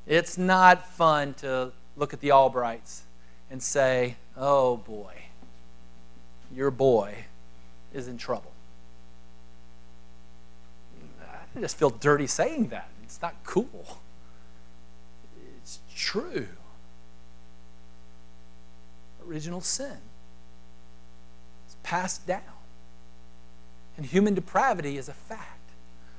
It's 0.08 0.38
not 0.38 0.88
fun 0.88 1.36
to 1.36 1.72
look 1.96 2.12
at 2.12 2.20
the 2.20 2.30
Albrights 2.30 3.02
and 3.52 3.62
say, 3.62 4.16
oh 4.36 4.78
boy, 4.78 5.14
your 6.54 6.72
boy 6.72 7.26
is 7.94 8.08
in 8.08 8.18
trouble. 8.18 8.52
I 11.56 11.60
just 11.62 11.78
feel 11.78 11.92
dirty 11.92 12.28
saying 12.28 12.70
that. 12.70 12.90
It's 13.04 13.22
not 13.22 13.36
cool. 13.44 14.00
It's 15.62 15.80
true. 15.96 16.48
Original 19.28 19.62
sin 19.62 19.98
is 21.68 21.76
passed 21.84 22.26
down. 22.28 22.42
And 23.98 24.06
human 24.06 24.34
depravity 24.34 24.98
is 24.98 25.10
a 25.10 25.14
fact. 25.14 25.72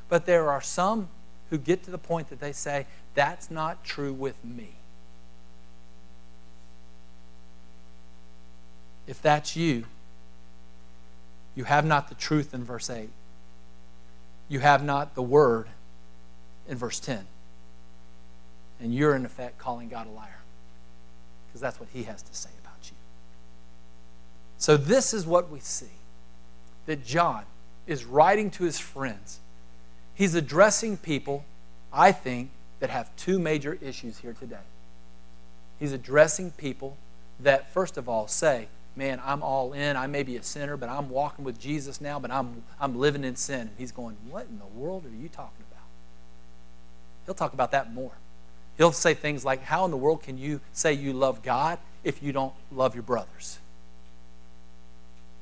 But 0.09 0.27
there 0.27 0.51
are 0.51 0.61
some 0.61 1.09
who 1.51 1.59
get 1.59 1.83
to 1.85 1.91
the 1.91 1.99
point 1.99 2.31
that 2.31 2.41
they 2.41 2.53
say, 2.53 2.87
that's 3.15 3.51
not 3.51 3.85
true 3.85 4.13
with 4.13 4.43
me. 4.45 4.71
If 9.07 9.23
that's 9.23 9.57
you, 9.57 9.85
you 11.55 11.65
have 11.65 11.85
not 11.85 12.09
the 12.09 12.15
truth 12.15 12.53
in 12.53 12.65
verse 12.65 12.91
8. 12.91 13.09
You 14.49 14.61
have 14.61 14.85
not 14.85 15.15
the 15.15 15.23
word 15.23 15.69
in 16.69 16.77
verse 16.77 17.01
10. 17.01 17.27
And 18.81 18.95
you're, 18.95 19.17
in 19.17 19.25
effect, 19.25 19.59
calling 19.59 19.89
God 19.89 20.07
a 20.07 20.11
liar. 20.11 20.41
Because 21.49 21.61
that's 21.61 21.81
what 21.81 21.89
he 21.93 22.03
has 22.05 22.23
to 22.23 22.35
say 22.35 22.51
about 22.63 22.91
you. 22.91 22.97
So, 24.59 24.77
this 24.77 25.15
is 25.15 25.27
what 25.27 25.51
we 25.51 25.61
see 25.61 25.87
that 26.85 27.05
John 27.05 27.45
is 27.87 28.05
writing 28.05 28.51
to 28.53 28.65
his 28.65 28.79
friends. 28.79 29.41
He's 30.15 30.35
addressing 30.35 30.97
people, 30.97 31.45
I 31.93 32.13
think, 32.13 32.51
that 32.81 32.91
have 32.91 33.15
two 33.17 33.39
major 33.39 33.79
issues 33.81 34.19
here 34.19 34.35
today. 34.39 34.57
He's 35.79 35.93
addressing 35.93 36.53
people 36.53 36.97
that, 37.41 37.73
first 37.73 37.97
of 37.97 38.09
all, 38.09 38.29
say, 38.29 38.69
man, 38.97 39.21
I'm 39.25 39.43
all 39.43 39.73
in. 39.73 39.97
I 39.97 40.07
may 40.07 40.23
be 40.23 40.37
a 40.37 40.43
sinner, 40.43 40.77
but 40.77 40.89
I'm 40.89 41.11
walking 41.11 41.45
with 41.45 41.61
Jesus 41.61 42.01
now, 42.01 42.19
but 42.19 42.31
I'm, 42.31 42.63
I'm 42.81 42.99
living 42.99 43.25
in 43.25 43.37
sin. 43.37 43.61
And 43.61 43.71
he's 43.79 43.93
going, 43.93 44.17
What 44.31 44.47
in 44.49 44.59
the 44.59 44.67
world 44.67 45.05
are 45.05 45.11
you 45.11 45.29
talking 45.29 45.65
about? 45.71 45.85
He'll 47.27 47.35
talk 47.35 47.53
about 47.53 47.73
that 47.73 47.93
more. 47.93 48.13
He'll 48.79 48.93
say 48.93 49.15
things 49.15 49.45
like, 49.45 49.63
How 49.63 49.85
in 49.85 49.91
the 49.91 49.97
world 49.97 50.23
can 50.23 50.39
you 50.39 50.61
say 50.73 50.95
you 50.95 51.13
love 51.13 51.43
God 51.43 51.79
if 52.05 52.23
you 52.23 52.33
don't 52.33 52.55
love 52.73 52.95
your 52.95 53.03
brothers? 53.03 53.59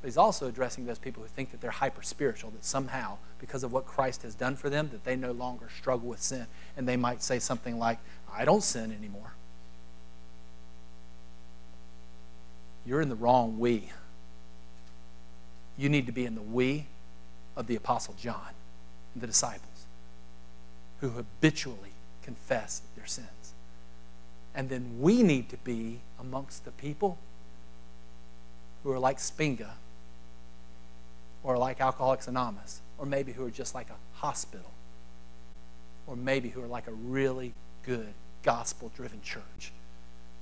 But 0.04 0.08
he's 0.08 0.18
also 0.18 0.46
addressing 0.48 0.84
those 0.84 0.98
people 0.98 1.22
who 1.22 1.30
think 1.30 1.50
that 1.52 1.62
they're 1.62 1.70
hyper 1.70 2.02
spiritual, 2.02 2.50
that 2.50 2.62
somehow, 2.62 3.16
because 3.38 3.64
of 3.64 3.72
what 3.72 3.86
Christ 3.86 4.20
has 4.20 4.34
done 4.34 4.54
for 4.54 4.68
them, 4.68 4.90
that 4.92 5.02
they 5.02 5.16
no 5.16 5.32
longer 5.32 5.70
struggle 5.74 6.10
with 6.10 6.20
sin. 6.20 6.46
And 6.76 6.86
they 6.86 6.98
might 6.98 7.22
say 7.22 7.38
something 7.38 7.78
like, 7.78 7.98
I 8.30 8.44
don't 8.44 8.62
sin 8.62 8.92
anymore. 8.92 9.32
You're 12.84 13.00
in 13.00 13.08
the 13.08 13.14
wrong 13.14 13.58
we. 13.58 13.92
You 15.78 15.88
need 15.88 16.04
to 16.04 16.12
be 16.12 16.26
in 16.26 16.34
the 16.34 16.42
we 16.42 16.84
of 17.56 17.66
the 17.66 17.74
Apostle 17.74 18.14
John 18.20 18.50
and 19.14 19.22
the 19.22 19.26
disciples 19.26 19.86
who 21.00 21.08
habitually 21.08 21.94
confess 22.22 22.82
their 22.94 23.06
sins. 23.06 23.54
And 24.54 24.68
then 24.68 25.00
we 25.00 25.22
need 25.22 25.48
to 25.48 25.56
be 25.56 26.00
amongst 26.20 26.66
the 26.66 26.72
people 26.72 27.16
who 28.82 28.92
are 28.92 28.98
like 28.98 29.16
Spinga 29.16 29.70
or 31.44 31.56
like 31.56 31.80
Alcoholics 31.80 32.26
Anonymous 32.26 32.80
or 32.98 33.06
maybe 33.06 33.32
who 33.32 33.46
are 33.46 33.50
just 33.50 33.74
like 33.74 33.90
a 33.90 34.18
hospital 34.18 34.72
or 36.06 36.16
maybe 36.16 36.48
who 36.48 36.62
are 36.62 36.66
like 36.66 36.88
a 36.88 36.92
really 36.92 37.54
good 37.84 38.14
gospel 38.42 38.90
driven 38.96 39.22
church 39.22 39.72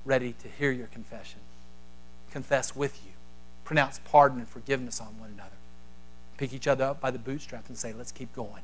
ready 0.05 0.33
to 0.41 0.47
hear 0.47 0.71
your 0.71 0.87
confession 0.87 1.39
confess 2.33 2.75
with 2.75 2.99
you, 3.05 3.11
pronounce 3.63 3.99
pardon 4.05 4.39
and 4.39 4.47
forgiveness 4.47 4.99
on 4.99 5.19
one 5.19 5.29
another, 5.29 5.55
pick 6.37 6.51
each 6.51 6.67
other 6.67 6.83
up 6.83 6.99
by 6.99 7.11
the 7.11 7.19
bootstraps 7.19 7.69
and 7.69 7.77
say, 7.77 7.93
let's 7.93 8.11
keep 8.11 8.33
going 8.35 8.63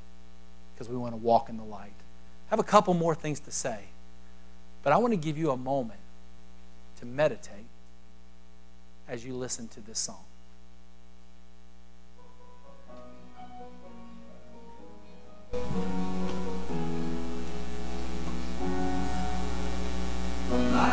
because 0.73 0.89
we 0.89 0.97
want 0.97 1.13
to 1.13 1.17
walk 1.17 1.49
in 1.49 1.57
the 1.57 1.63
light. 1.63 1.93
I 2.47 2.49
have 2.49 2.59
a 2.59 2.63
couple 2.63 2.95
more 2.95 3.13
things 3.13 3.39
to 3.41 3.51
say, 3.51 3.81
but 4.81 4.91
I 4.91 4.97
want 4.97 5.13
to 5.13 5.17
give 5.17 5.37
you 5.37 5.51
a 5.51 5.57
moment 5.57 5.99
to 6.99 7.05
meditate 7.05 7.67
as 9.07 9.23
you 9.23 9.35
listen 9.35 9.67
to 9.69 9.81
this 9.81 9.99
song. 9.99 10.23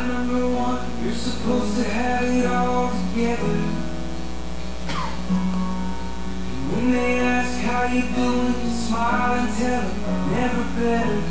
Number 0.06 0.48
one, 0.48 1.04
you're 1.04 1.12
supposed 1.12 1.76
to 1.76 1.84
have 1.84 2.24
it 2.24 2.46
all 2.46 2.90
together. 2.90 3.58
when 6.72 6.90
they 6.90 7.18
ask 7.20 7.58
how 7.60 7.84
you 7.84 8.02
doing, 8.14 8.54
you 8.64 8.70
smile 8.70 9.34
and 9.40 9.56
tell 9.56 9.82
them 9.82 10.30
never 10.32 10.64
better. 10.80 11.22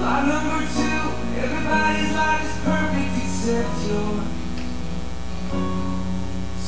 Lie 0.00 0.26
number 0.26 0.60
two, 0.74 1.02
everybody's 1.40 2.12
life 2.12 2.44
is 2.44 2.56
perfect 2.64 3.14
except 3.24 3.74
yours. 3.88 5.83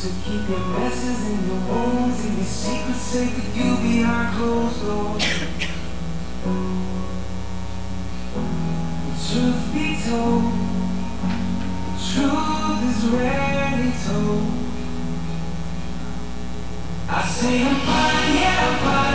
So 0.07 0.13
keep 0.25 0.49
your 0.49 0.61
messes 0.61 1.21
and 1.27 1.47
your 1.49 1.59
wounds 1.67 2.25
and 2.25 2.37
your 2.37 2.47
secrets 2.47 3.01
safe 3.01 3.35
with 3.35 3.57
you 3.57 3.77
behind 3.79 4.37
closed 4.37 4.81
doors. 4.87 5.25
The 9.03 9.15
truth 9.27 9.63
be 9.75 9.87
told, 10.07 10.45
the 11.91 11.99
truth 12.07 12.83
is 12.87 13.01
rarely 13.19 13.93
told. 14.07 14.47
I 17.09 17.13
say 17.27 17.55
I'm 17.67 17.75
fine, 17.75 18.31
yeah, 18.39 18.63
I'm 18.63 18.77
fine, 18.87 19.06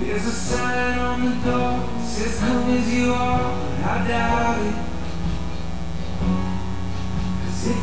There's 0.00 0.26
a 0.26 0.30
sign 0.30 0.98
on 0.98 1.24
the 1.24 1.30
door, 1.44 2.02
says 2.02 2.40
come 2.40 2.70
as 2.70 2.92
you 2.92 3.12
are, 3.12 3.52
I 3.84 4.08
doubt 4.08 4.66
it. 4.66 4.87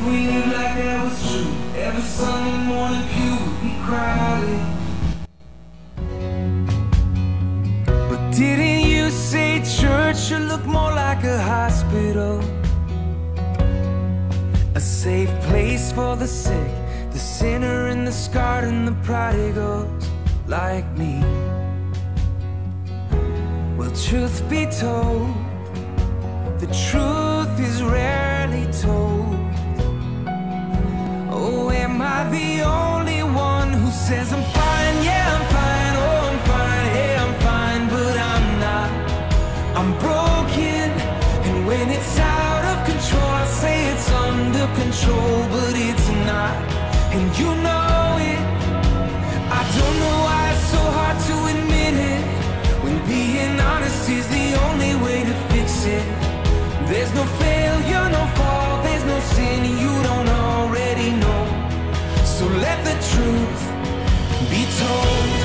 Live 0.05 0.47
like 0.47 0.75
that 0.77 1.03
was 1.03 1.17
true, 1.27 1.51
every 1.75 2.01
Sunday 2.01 2.57
morning 2.71 3.05
pew 3.13 3.35
would 3.43 3.59
be 3.61 3.73
crowded. 3.85 4.63
But 8.09 8.31
didn't 8.31 8.89
you 8.89 9.09
say 9.09 9.61
church 9.63 10.17
should 10.17 10.43
look 10.43 10.65
more 10.65 10.91
like 10.91 11.23
a 11.23 11.41
hospital? 11.41 12.39
A 14.75 14.79
safe 14.79 15.33
place 15.47 15.91
for 15.91 16.15
the 16.15 16.27
sick 16.27 16.85
the 17.15 17.21
sinner 17.21 17.87
and 17.87 18.05
the 18.05 18.11
scarred 18.11 18.65
and 18.65 18.85
the 18.85 18.91
prodigals 19.01 20.09
like 20.47 20.85
me. 20.97 21.21
Well, 23.77 23.89
truth 23.91 24.43
be 24.49 24.65
told, 24.65 25.33
the 26.59 26.67
truth 26.89 27.57
is 27.57 27.81
rarely 27.81 28.69
told. 28.81 29.14
Am 31.95 32.01
I 32.01 32.29
the 32.29 32.61
only 32.61 33.23
one 33.23 33.71
who 33.71 33.89
says 33.89 34.33
I'm 34.33 34.43
fine? 34.51 34.95
Yeah, 35.01 35.31
I'm 35.35 35.45
fine. 35.55 35.93
Oh, 36.03 36.27
I'm 36.29 36.39
fine. 36.51 36.87
Hey, 36.97 37.15
I'm 37.23 37.33
fine, 37.49 37.83
but 37.87 38.15
I'm 38.33 38.47
not. 38.67 38.89
I'm 39.79 39.91
broken, 40.03 40.87
and 41.47 41.65
when 41.65 41.87
it's 41.89 42.19
out 42.19 42.63
of 42.71 42.77
control, 42.91 43.31
I 43.43 43.45
say 43.45 43.77
it's 43.93 44.11
under 44.11 44.67
control, 44.75 45.37
but 45.55 45.73
it's 45.89 46.09
not. 46.27 46.55
And 47.15 47.25
you 47.39 47.49
know 47.63 48.19
it. 48.31 48.43
I 49.59 49.61
don't 49.77 49.97
know 50.03 50.17
why 50.27 50.41
it's 50.51 50.67
so 50.75 50.83
hard 50.97 51.17
to 51.29 51.35
admit 51.53 51.95
it. 52.11 52.23
When 52.83 52.97
being 53.07 53.57
honest 53.71 54.09
is 54.09 54.27
the 54.27 54.47
only 54.67 54.95
way 55.05 55.23
to 55.23 55.35
fix 55.51 55.85
it. 55.85 56.05
There's 56.89 57.13
no 57.15 57.23
failure, 57.39 57.74
truth 63.15 63.63
be 64.49 64.65
told. 64.77 65.44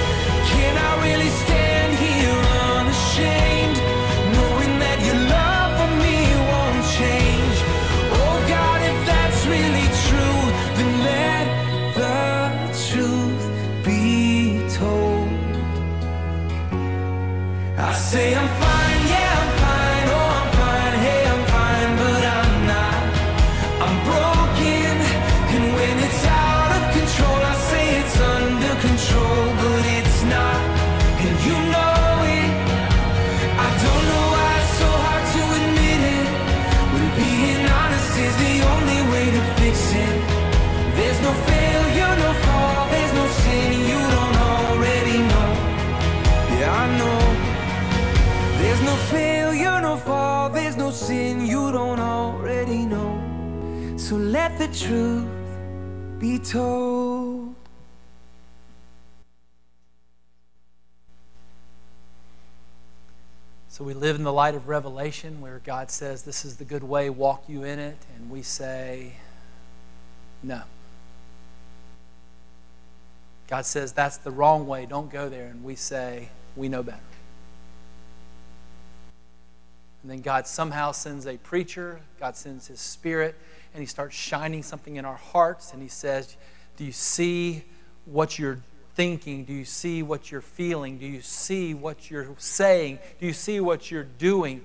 The 54.61 54.69
truth 54.79 55.27
be 56.19 56.39
told. 56.39 57.55
So 63.71 63.85
we 63.85 63.95
live 63.95 64.17
in 64.17 64.23
the 64.23 64.33
light 64.35 64.55
of 64.55 64.69
Revelation 64.69 65.41
where 65.41 65.63
God 65.65 65.91
says, 65.91 66.25
This 66.25 66.45
is 66.45 66.57
the 66.57 66.67
good 66.67 66.83
way, 66.83 67.09
walk 67.09 67.45
you 67.49 67.65
in 67.65 67.79
it. 67.79 67.97
And 68.15 68.31
we 68.31 68.43
say, 68.43 69.15
No. 70.43 70.61
God 73.49 73.65
says, 73.65 73.95
That's 73.95 74.19
the 74.19 74.31
wrong 74.31 74.67
way, 74.67 74.85
don't 74.85 75.11
go 75.11 75.31
there. 75.31 75.47
And 75.47 75.65
we 75.65 75.75
say, 75.75 76.29
We 76.55 76.69
know 76.69 76.83
better. 76.83 76.99
And 80.03 80.11
then 80.11 80.21
God 80.21 80.47
somehow 80.47 80.93
sends 80.93 81.27
a 81.27 81.39
preacher, 81.39 82.01
God 82.19 82.37
sends 82.37 82.67
His 82.67 82.81
Spirit, 82.81 83.35
and 83.75 83.81
He 83.81 83.87
starts 83.87 84.17
shining 84.17 84.63
something 84.63 84.97
in 84.97 85.05
our 85.05 85.17
hearts. 85.17 85.73
And 85.73 85.83
He 85.83 85.89
says, 85.89 86.37
Do 86.77 86.85
you 86.85 86.93
see 86.93 87.65
what 88.05 88.39
you're 88.39 88.61
thinking? 88.95 89.45
Do 89.45 89.53
you 89.53 89.65
see 89.65 90.03
what 90.03 90.31
you're 90.31 90.41
feeling? 90.41 90.99
Do 90.99 91.07
you 91.07 91.23
see 91.23 91.75
what 91.75 92.11
you're 92.11 92.29
saying? 92.39 92.99
Do 93.19 93.27
you 93.27 93.33
see 93.33 93.61
what 93.61 93.91
you're 93.91 94.05
doing? 94.05 94.63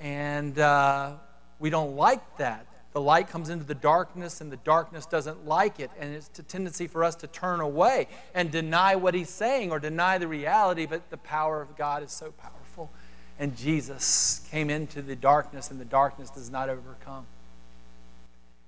And 0.00 0.58
uh, 0.58 1.12
we 1.58 1.70
don't 1.70 1.96
like 1.96 2.38
that. 2.38 2.66
The 2.92 3.00
light 3.00 3.28
comes 3.28 3.50
into 3.50 3.64
the 3.64 3.74
darkness, 3.74 4.40
and 4.40 4.50
the 4.50 4.56
darkness 4.56 5.06
doesn't 5.06 5.46
like 5.46 5.78
it. 5.78 5.90
And 5.98 6.12
it's 6.12 6.36
a 6.38 6.42
tendency 6.42 6.88
for 6.88 7.04
us 7.04 7.14
to 7.16 7.28
turn 7.28 7.60
away 7.60 8.08
and 8.34 8.50
deny 8.50 8.96
what 8.96 9.14
He's 9.14 9.30
saying 9.30 9.70
or 9.70 9.78
deny 9.78 10.18
the 10.18 10.26
reality, 10.26 10.86
but 10.86 11.08
the 11.10 11.16
power 11.16 11.62
of 11.62 11.76
God 11.76 12.02
is 12.02 12.10
so 12.10 12.32
powerful. 12.32 12.90
And 13.38 13.56
Jesus 13.56 14.46
came 14.50 14.70
into 14.70 15.02
the 15.02 15.14
darkness, 15.14 15.70
and 15.70 15.80
the 15.80 15.84
darkness 15.84 16.30
does 16.30 16.50
not 16.50 16.68
overcome. 16.68 17.26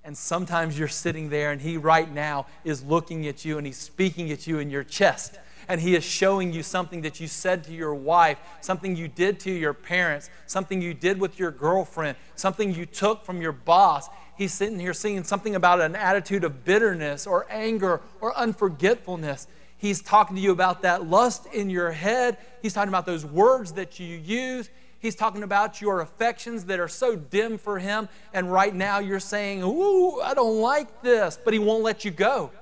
And 0.05 0.17
sometimes 0.17 0.79
you're 0.79 0.89
sitting 0.89 1.29
there, 1.29 1.53
and 1.53 1.61
He 1.61 1.77
right 1.77 2.13
now 2.13 2.47
is 2.65 2.83
looking 2.83 3.27
at 3.29 3.45
you 3.45 3.59
and 3.59 3.67
He's 3.67 3.79
speaking 3.79 4.33
at 4.33 4.47
you 4.47 4.59
in 4.59 4.69
your 4.69 4.83
chest. 4.83 5.39
And 5.69 5.81
He 5.81 5.95
is 5.95 6.03
showing 6.03 6.53
you 6.53 6.63
something 6.63 7.03
that 7.03 7.21
you 7.21 7.29
said 7.29 7.63
to 7.65 7.73
your 7.73 7.95
wife, 7.95 8.39
something 8.61 8.97
you 8.97 9.07
did 9.07 9.39
to 9.41 9.51
your 9.53 9.73
parents, 9.73 10.29
something 10.47 10.83
you 10.83 10.93
did 10.93 11.21
with 11.21 11.39
your 11.39 11.53
girlfriend, 11.53 12.17
something 12.35 12.75
you 12.75 12.85
took 12.85 13.25
from 13.25 13.41
your 13.41 13.53
boss. 13.53 14.09
He's 14.37 14.53
sitting 14.53 14.81
here 14.81 14.93
saying 14.93 15.23
something 15.25 15.55
about 15.55 15.81
an 15.81 15.95
attitude 15.95 16.43
of 16.43 16.65
bitterness 16.65 17.27
or 17.27 17.47
anger 17.49 18.01
or 18.21 18.33
unforgetfulness. 18.35 19.47
He's 19.77 20.01
talking 20.01 20.37
to 20.37 20.43
you 20.43 20.53
about 20.53 20.83
that 20.83 21.07
lust 21.07 21.47
in 21.47 21.71
your 21.71 21.93
head. 21.93 22.39
He's 22.61 22.73
talking 22.73 22.89
about 22.89 23.07
those 23.07 23.25
words 23.25 23.73
that 23.73 24.01
you 24.01 24.17
use. 24.17 24.69
He's 25.03 25.17
talking 25.17 25.43
about 25.43 25.81
your 25.81 26.01
affections 26.01 26.67
that 26.67 26.79
are 26.79 26.87
so 26.87 27.17
dim 27.17 27.59
for 27.59 27.81
him. 27.81 28.09
And 28.33 28.53
right 28.53 28.73
now 28.73 29.01
you're 29.01 29.19
saying, 29.19 29.65
Ooh, 29.65 30.21
I 30.21 30.33
don't 30.33 30.61
like 30.61 31.03
this. 31.03 31.37
But 31.45 31.53
he 31.53 31.59
won't 31.59 31.83
let 31.83 32.05
you 32.05 32.13
go 32.13 32.53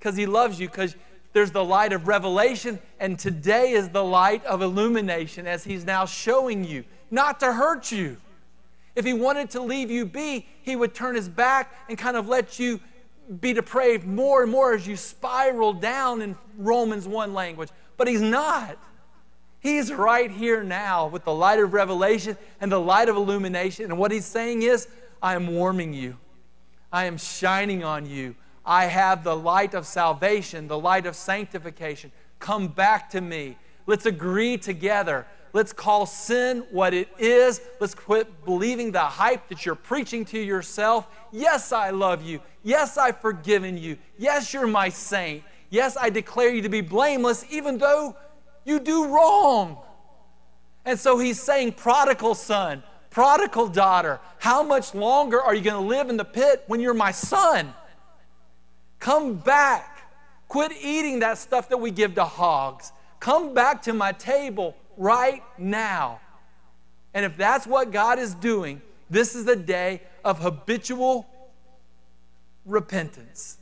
because 0.00 0.16
he 0.16 0.26
loves 0.26 0.58
you, 0.58 0.68
because 0.68 0.96
there's 1.32 1.52
the 1.52 1.64
light 1.64 1.92
of 1.92 2.08
revelation. 2.08 2.80
And 2.98 3.16
today 3.16 3.70
is 3.70 3.88
the 3.90 4.02
light 4.02 4.44
of 4.46 4.62
illumination 4.62 5.46
as 5.46 5.62
he's 5.62 5.84
now 5.84 6.06
showing 6.06 6.64
you, 6.64 6.82
not 7.12 7.38
to 7.38 7.52
hurt 7.52 7.92
you. 7.92 8.16
If 8.96 9.04
he 9.04 9.12
wanted 9.12 9.50
to 9.50 9.62
leave 9.62 9.92
you 9.92 10.06
be, 10.06 10.48
he 10.62 10.74
would 10.74 10.92
turn 10.92 11.14
his 11.14 11.28
back 11.28 11.72
and 11.88 11.96
kind 11.96 12.16
of 12.16 12.26
let 12.26 12.58
you 12.58 12.80
be 13.40 13.52
depraved 13.52 14.04
more 14.04 14.42
and 14.42 14.50
more 14.50 14.74
as 14.74 14.88
you 14.88 14.96
spiral 14.96 15.72
down 15.72 16.20
in 16.20 16.36
Romans 16.58 17.06
1 17.06 17.32
language. 17.32 17.68
But 17.96 18.08
he's 18.08 18.20
not. 18.20 18.76
He's 19.64 19.90
right 19.90 20.30
here 20.30 20.62
now 20.62 21.06
with 21.06 21.24
the 21.24 21.32
light 21.32 21.58
of 21.58 21.72
revelation 21.72 22.36
and 22.60 22.70
the 22.70 22.78
light 22.78 23.08
of 23.08 23.16
illumination. 23.16 23.86
And 23.86 23.96
what 23.96 24.12
he's 24.12 24.26
saying 24.26 24.60
is, 24.60 24.88
I 25.22 25.34
am 25.34 25.46
warming 25.46 25.94
you, 25.94 26.18
I 26.92 27.06
am 27.06 27.16
shining 27.16 27.82
on 27.82 28.04
you. 28.04 28.36
I 28.66 28.84
have 28.84 29.24
the 29.24 29.34
light 29.34 29.72
of 29.72 29.86
salvation, 29.86 30.68
the 30.68 30.78
light 30.78 31.06
of 31.06 31.16
sanctification. 31.16 32.12
Come 32.40 32.68
back 32.68 33.08
to 33.10 33.22
me. 33.22 33.56
Let's 33.86 34.04
agree 34.04 34.58
together. 34.58 35.26
Let's 35.54 35.72
call 35.72 36.04
sin 36.04 36.66
what 36.70 36.92
it 36.92 37.08
is. 37.18 37.62
Let's 37.80 37.94
quit 37.94 38.44
believing 38.44 38.92
the 38.92 39.00
hype 39.00 39.48
that 39.48 39.64
you're 39.64 39.76
preaching 39.76 40.26
to 40.26 40.38
yourself. 40.38 41.06
Yes, 41.32 41.72
I 41.72 41.88
love 41.88 42.22
you. 42.22 42.40
Yes, 42.62 42.98
I've 42.98 43.18
forgiven 43.18 43.78
you. 43.78 43.96
Yes, 44.18 44.52
you're 44.52 44.66
my 44.66 44.90
saint. 44.90 45.42
Yes, 45.70 45.96
I 45.98 46.10
declare 46.10 46.52
you 46.52 46.60
to 46.62 46.68
be 46.68 46.82
blameless, 46.82 47.46
even 47.50 47.78
though 47.78 48.14
you 48.64 48.80
do 48.80 49.06
wrong. 49.06 49.78
And 50.84 50.98
so 50.98 51.18
he's 51.18 51.40
saying, 51.40 51.72
prodigal 51.72 52.34
son, 52.34 52.82
prodigal 53.10 53.68
daughter, 53.68 54.20
how 54.38 54.62
much 54.62 54.94
longer 54.94 55.40
are 55.40 55.54
you 55.54 55.62
going 55.62 55.82
to 55.82 55.88
live 55.88 56.10
in 56.10 56.16
the 56.16 56.24
pit 56.24 56.64
when 56.66 56.80
you're 56.80 56.94
my 56.94 57.10
son? 57.10 57.72
Come 58.98 59.34
back. 59.34 59.90
Quit 60.48 60.72
eating 60.82 61.20
that 61.20 61.38
stuff 61.38 61.68
that 61.70 61.78
we 61.78 61.90
give 61.90 62.14
to 62.14 62.24
hogs. 62.24 62.92
Come 63.20 63.54
back 63.54 63.82
to 63.82 63.92
my 63.92 64.12
table 64.12 64.76
right 64.96 65.42
now. 65.58 66.20
And 67.14 67.24
if 67.24 67.36
that's 67.36 67.66
what 67.66 67.90
God 67.90 68.18
is 68.18 68.34
doing, 68.34 68.82
this 69.08 69.34
is 69.34 69.46
a 69.46 69.56
day 69.56 70.02
of 70.24 70.40
habitual 70.40 71.26
repentance. 72.64 73.58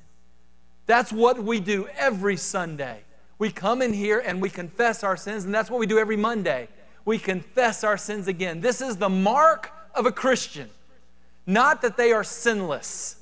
That's 0.86 1.12
what 1.12 1.42
we 1.42 1.60
do 1.60 1.88
every 1.96 2.36
Sunday. 2.36 3.02
We 3.42 3.50
come 3.50 3.82
in 3.82 3.92
here 3.92 4.22
and 4.24 4.40
we 4.40 4.50
confess 4.50 5.02
our 5.02 5.16
sins, 5.16 5.44
and 5.44 5.52
that's 5.52 5.68
what 5.68 5.80
we 5.80 5.86
do 5.88 5.98
every 5.98 6.16
Monday. 6.16 6.68
We 7.04 7.18
confess 7.18 7.82
our 7.82 7.96
sins 7.96 8.28
again. 8.28 8.60
This 8.60 8.80
is 8.80 8.98
the 8.98 9.08
mark 9.08 9.72
of 9.96 10.06
a 10.06 10.12
Christian. 10.12 10.70
Not 11.44 11.82
that 11.82 11.96
they 11.96 12.12
are 12.12 12.22
sinless, 12.22 13.16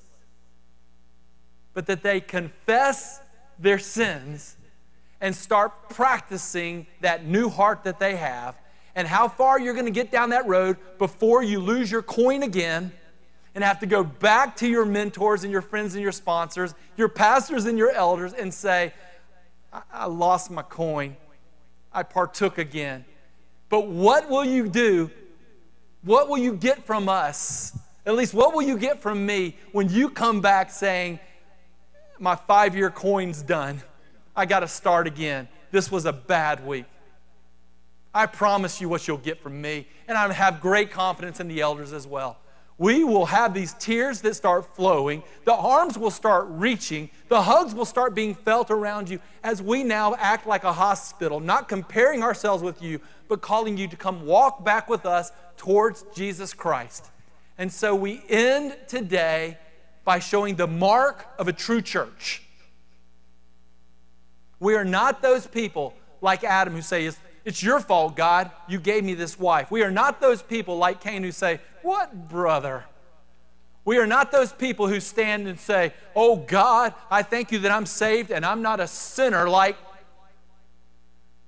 but 1.73 1.87
that 1.87 2.03
they 2.03 2.21
confess 2.21 3.23
their 3.59 3.79
sins 3.79 4.57
and 5.23 5.35
start 5.35 5.89
practicing 5.89 6.87
that 7.01 7.25
new 7.25 7.49
heart 7.49 7.85
that 7.85 7.99
they 7.99 8.17
have 8.17 8.57
and 8.95 9.09
how 9.09 9.27
far 9.27 9.59
you're 9.59 9.73
going 9.73 9.87
to 9.87 9.91
get 9.91 10.13
down 10.13 10.29
that 10.29 10.47
road 10.47 10.77
before 10.99 11.43
you 11.43 11.61
lose 11.61 11.91
your 11.91 12.03
coin 12.03 12.43
again. 12.43 12.93
And 13.53 13.65
have 13.65 13.81
to 13.81 13.87
go 13.87 14.05
back 14.05 14.57
to 14.59 14.69
your 14.69 14.85
mentors 14.85 15.43
and 15.43 15.51
your 15.51 15.61
friends 15.61 15.95
and 15.95 16.03
your 16.03 16.13
sponsors, 16.13 16.73
your 16.97 17.09
pastors 17.09 17.67
and 17.67 17.77
your 17.77 17.91
elders, 17.91 18.33
and 18.33 18.55
say, 18.55 18.93
I, 19.73 19.83
I 19.93 20.07
lost 20.07 20.51
my 20.51 20.63
coin. 20.63 21.17
I 21.93 22.03
partook 22.03 22.59
again. 22.59 23.05
But 23.69 23.87
what 23.87 24.29
will 24.29 24.45
you 24.45 24.69
do? 24.69 25.11
What 26.03 26.29
will 26.29 26.39
you 26.39 26.55
get 26.55 26.85
from 26.85 27.09
us? 27.09 27.77
At 28.07 28.15
least, 28.15 28.33
what 28.33 28.55
will 28.55 28.63
you 28.63 28.79
get 28.79 29.01
from 29.01 29.25
me 29.27 29.57
when 29.73 29.89
you 29.89 30.09
come 30.11 30.41
back 30.41 30.71
saying, 30.71 31.21
My 32.19 32.35
five 32.35 32.75
year 32.75 32.91
coin's 32.91 33.43
done? 33.43 33.83
I 34.35 34.47
got 34.47 34.61
to 34.61 34.69
start 34.69 35.07
again. 35.07 35.49
This 35.71 35.91
was 35.91 36.07
a 36.07 36.13
bad 36.13 36.67
week. 36.67 36.87
I 38.13 38.27
promise 38.27 38.81
you 38.81 38.89
what 38.89 39.07
you'll 39.07 39.19
get 39.19 39.41
from 39.43 39.61
me. 39.61 39.87
And 40.09 40.17
I 40.17 40.33
have 40.33 40.61
great 40.61 40.91
confidence 40.91 41.41
in 41.41 41.49
the 41.49 41.61
elders 41.61 41.93
as 41.93 42.07
well. 42.07 42.39
We 42.81 43.05
will 43.05 43.27
have 43.27 43.53
these 43.53 43.75
tears 43.75 44.23
that 44.23 44.37
start 44.37 44.75
flowing. 44.75 45.23
The 45.45 45.53
arms 45.53 45.99
will 45.99 46.11
start 46.11 46.47
reaching. 46.49 47.11
The 47.29 47.43
hugs 47.43 47.75
will 47.75 47.85
start 47.85 48.15
being 48.15 48.35
felt 48.35 48.71
around 48.71 49.11
you 49.11 49.21
as 49.45 49.61
we 49.61 49.85
now 49.85 50.15
act 50.19 50.47
like 50.47 50.65
a 50.65 50.73
hospital, 50.73 51.41
not 51.41 51.69
comparing 51.69 52.23
ourselves 52.23 52.63
with 52.63 52.81
you, 52.81 53.03
but 53.29 53.43
calling 53.43 53.77
you 53.77 53.87
to 53.87 53.97
come 53.97 54.25
walk 54.25 54.65
back 54.65 54.89
with 54.89 55.05
us 55.05 55.31
towards 55.59 56.07
Jesus 56.15 56.55
Christ. 56.55 57.11
And 57.59 57.71
so 57.71 57.95
we 57.95 58.23
end 58.31 58.75
today 58.89 59.59
by 60.07 60.19
showing 60.19 60.57
the 60.57 60.67
mark 60.67 61.27
of 61.39 61.49
a 61.49 61.53
true 61.53 61.83
church. 61.83 62.43
We 64.59 64.75
are 64.75 64.87
not 64.87 65.21
those 65.21 65.47
people 65.47 65.93
like 66.23 66.45
Adam 66.45 66.73
who 66.73 66.81
say, 66.81 67.11
It's 67.45 67.63
your 67.63 67.81
fault, 67.81 68.17
God. 68.17 68.51
You 68.69 68.79
gave 68.79 69.05
me 69.05 69.15
this 69.15 69.39
wife. 69.39 69.71
We 69.71 69.83
are 69.83 69.91
not 69.91 70.21
those 70.21 70.43
people 70.43 70.77
like 70.77 71.01
Cain 71.01 71.23
who 71.23 71.33
say, 71.33 71.61
What 71.83 72.29
brother? 72.29 72.85
We 73.85 73.99
are 73.99 74.07
not 74.07 74.31
those 74.31 74.53
people 74.53 74.89
who 74.89 75.01
stand 75.01 75.49
and 75.49 75.59
say, 75.59 75.95
Oh 76.15 76.37
God, 76.37 76.95
I 77.11 77.23
thank 77.23 77.51
you 77.51 77.61
that 77.61 77.71
I'm 77.71 77.87
saved 77.87 78.31
and 78.31 78.45
I'm 78.45 78.63
not 78.63 78.81
a 78.81 78.87
sinner 78.87 79.49
like. 79.49 79.77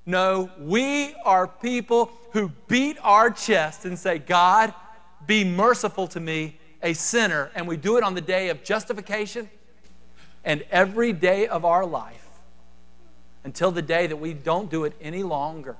No, 0.04 0.50
we 0.58 1.14
are 1.24 1.46
people 1.46 2.10
who 2.32 2.50
beat 2.66 2.96
our 3.02 3.30
chest 3.30 3.84
and 3.84 3.98
say, 3.98 4.18
God, 4.18 4.74
be 5.26 5.44
merciful 5.44 6.08
to 6.08 6.20
me, 6.20 6.58
a 6.82 6.94
sinner. 6.94 7.50
And 7.54 7.68
we 7.68 7.76
do 7.76 7.98
it 7.98 8.02
on 8.02 8.14
the 8.14 8.20
day 8.20 8.48
of 8.48 8.64
justification 8.64 9.48
and 10.44 10.64
every 10.70 11.12
day 11.12 11.46
of 11.46 11.64
our 11.64 11.86
life 11.86 12.21
until 13.44 13.70
the 13.70 13.82
day 13.82 14.06
that 14.06 14.16
we 14.16 14.32
don't 14.34 14.70
do 14.70 14.84
it 14.84 14.94
any 15.00 15.22
longer 15.22 15.76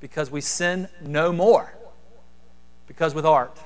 because 0.00 0.30
we 0.30 0.40
sin 0.40 0.88
no 1.02 1.32
more. 1.32 1.74
Because 2.86 3.14
with 3.14 3.26
art, 3.26 3.58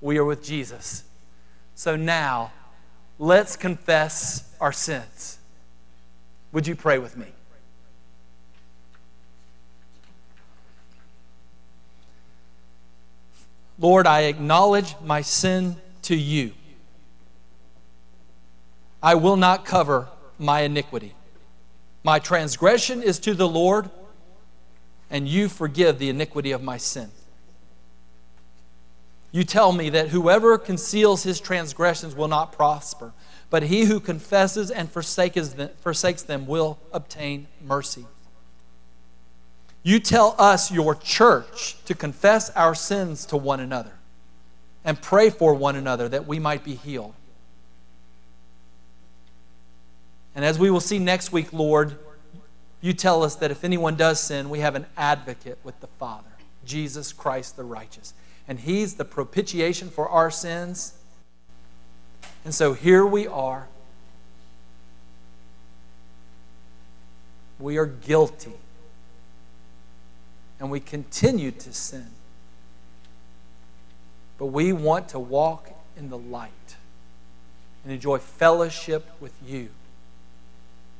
we 0.00 0.18
are 0.18 0.24
with 0.24 0.42
Jesus. 0.42 1.04
So 1.74 1.96
now, 1.96 2.52
let's 3.18 3.56
confess 3.56 4.54
our 4.60 4.72
sins. 4.72 5.38
Would 6.52 6.66
you 6.66 6.76
pray 6.76 6.98
with 6.98 7.16
me? 7.16 7.26
Lord, 13.78 14.06
I 14.06 14.22
acknowledge 14.22 14.96
my 15.04 15.20
sin 15.20 15.76
to 16.02 16.16
you. 16.16 16.52
I 19.00 19.14
will 19.14 19.36
not 19.36 19.64
cover 19.64 20.08
my 20.38 20.62
iniquity. 20.62 21.14
My 22.02 22.18
transgression 22.18 23.02
is 23.02 23.18
to 23.20 23.34
the 23.34 23.48
Lord, 23.48 23.90
and 25.10 25.28
you 25.28 25.48
forgive 25.48 25.98
the 25.98 26.08
iniquity 26.08 26.52
of 26.52 26.62
my 26.62 26.76
sin. 26.76 27.10
You 29.30 29.44
tell 29.44 29.72
me 29.72 29.90
that 29.90 30.08
whoever 30.08 30.56
conceals 30.56 31.22
his 31.22 31.38
transgressions 31.40 32.14
will 32.14 32.28
not 32.28 32.52
prosper, 32.52 33.12
but 33.50 33.64
he 33.64 33.84
who 33.84 34.00
confesses 34.00 34.70
and 34.70 34.90
forsakes 34.90 36.22
them 36.22 36.46
will 36.46 36.78
obtain 36.92 37.46
mercy. 37.62 38.06
You 39.82 40.00
tell 40.00 40.34
us, 40.38 40.70
your 40.70 40.94
church, 40.94 41.76
to 41.84 41.94
confess 41.94 42.50
our 42.50 42.74
sins 42.74 43.26
to 43.26 43.36
one 43.36 43.60
another 43.60 43.92
and 44.84 45.00
pray 45.00 45.30
for 45.30 45.54
one 45.54 45.76
another 45.76 46.08
that 46.08 46.26
we 46.26 46.38
might 46.38 46.64
be 46.64 46.74
healed. 46.74 47.14
And 50.38 50.44
as 50.44 50.56
we 50.56 50.70
will 50.70 50.78
see 50.78 51.00
next 51.00 51.32
week, 51.32 51.52
Lord, 51.52 51.98
you 52.80 52.92
tell 52.92 53.24
us 53.24 53.34
that 53.34 53.50
if 53.50 53.64
anyone 53.64 53.96
does 53.96 54.20
sin, 54.20 54.50
we 54.50 54.60
have 54.60 54.76
an 54.76 54.86
advocate 54.96 55.58
with 55.64 55.80
the 55.80 55.88
Father, 55.88 56.30
Jesus 56.64 57.12
Christ 57.12 57.56
the 57.56 57.64
righteous. 57.64 58.14
And 58.46 58.60
He's 58.60 58.94
the 58.94 59.04
propitiation 59.04 59.90
for 59.90 60.08
our 60.08 60.30
sins. 60.30 60.94
And 62.44 62.54
so 62.54 62.72
here 62.72 63.04
we 63.04 63.26
are. 63.26 63.66
We 67.58 67.76
are 67.76 67.86
guilty. 67.86 68.52
And 70.60 70.70
we 70.70 70.78
continue 70.78 71.50
to 71.50 71.72
sin. 71.72 72.10
But 74.38 74.46
we 74.46 74.72
want 74.72 75.08
to 75.08 75.18
walk 75.18 75.72
in 75.96 76.10
the 76.10 76.18
light 76.18 76.76
and 77.82 77.92
enjoy 77.92 78.18
fellowship 78.18 79.10
with 79.18 79.32
you 79.44 79.70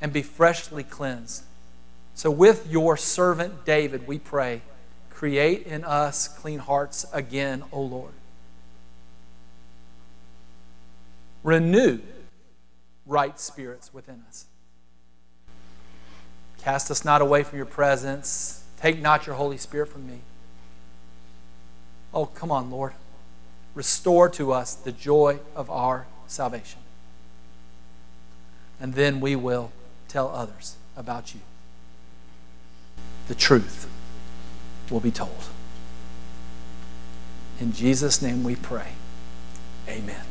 and 0.00 0.12
be 0.12 0.22
freshly 0.22 0.84
cleansed. 0.84 1.44
So, 2.14 2.30
with 2.30 2.70
your 2.70 2.96
servant 2.96 3.64
David, 3.64 4.06
we 4.06 4.18
pray, 4.18 4.62
create 5.10 5.66
in 5.66 5.84
us 5.84 6.28
clean 6.28 6.58
hearts 6.58 7.06
again, 7.12 7.64
O 7.72 7.80
Lord. 7.80 8.12
Renew 11.42 12.00
right 13.06 13.38
spirits 13.38 13.94
within 13.94 14.22
us. 14.28 14.46
Cast 16.58 16.90
us 16.90 17.04
not 17.04 17.22
away 17.22 17.42
from 17.44 17.56
your 17.56 17.66
presence. 17.66 18.64
Take 18.80 19.00
not 19.00 19.26
your 19.26 19.36
Holy 19.36 19.56
Spirit 19.56 19.88
from 19.88 20.06
me. 20.06 20.18
Oh, 22.12 22.26
come 22.26 22.50
on, 22.50 22.70
Lord. 22.70 22.92
Restore 23.74 24.28
to 24.30 24.52
us 24.52 24.74
the 24.74 24.92
joy 24.92 25.38
of 25.54 25.70
our 25.70 26.06
salvation. 26.26 26.80
And 28.80 28.94
then 28.94 29.20
we 29.20 29.36
will 29.36 29.72
tell 30.08 30.28
others 30.28 30.76
about 30.96 31.34
you. 31.34 31.40
The 33.28 33.34
truth 33.34 33.88
will 34.90 35.00
be 35.00 35.10
told. 35.10 35.44
In 37.60 37.72
Jesus' 37.72 38.22
name 38.22 38.42
we 38.42 38.56
pray. 38.56 38.92
Amen. 39.88 40.24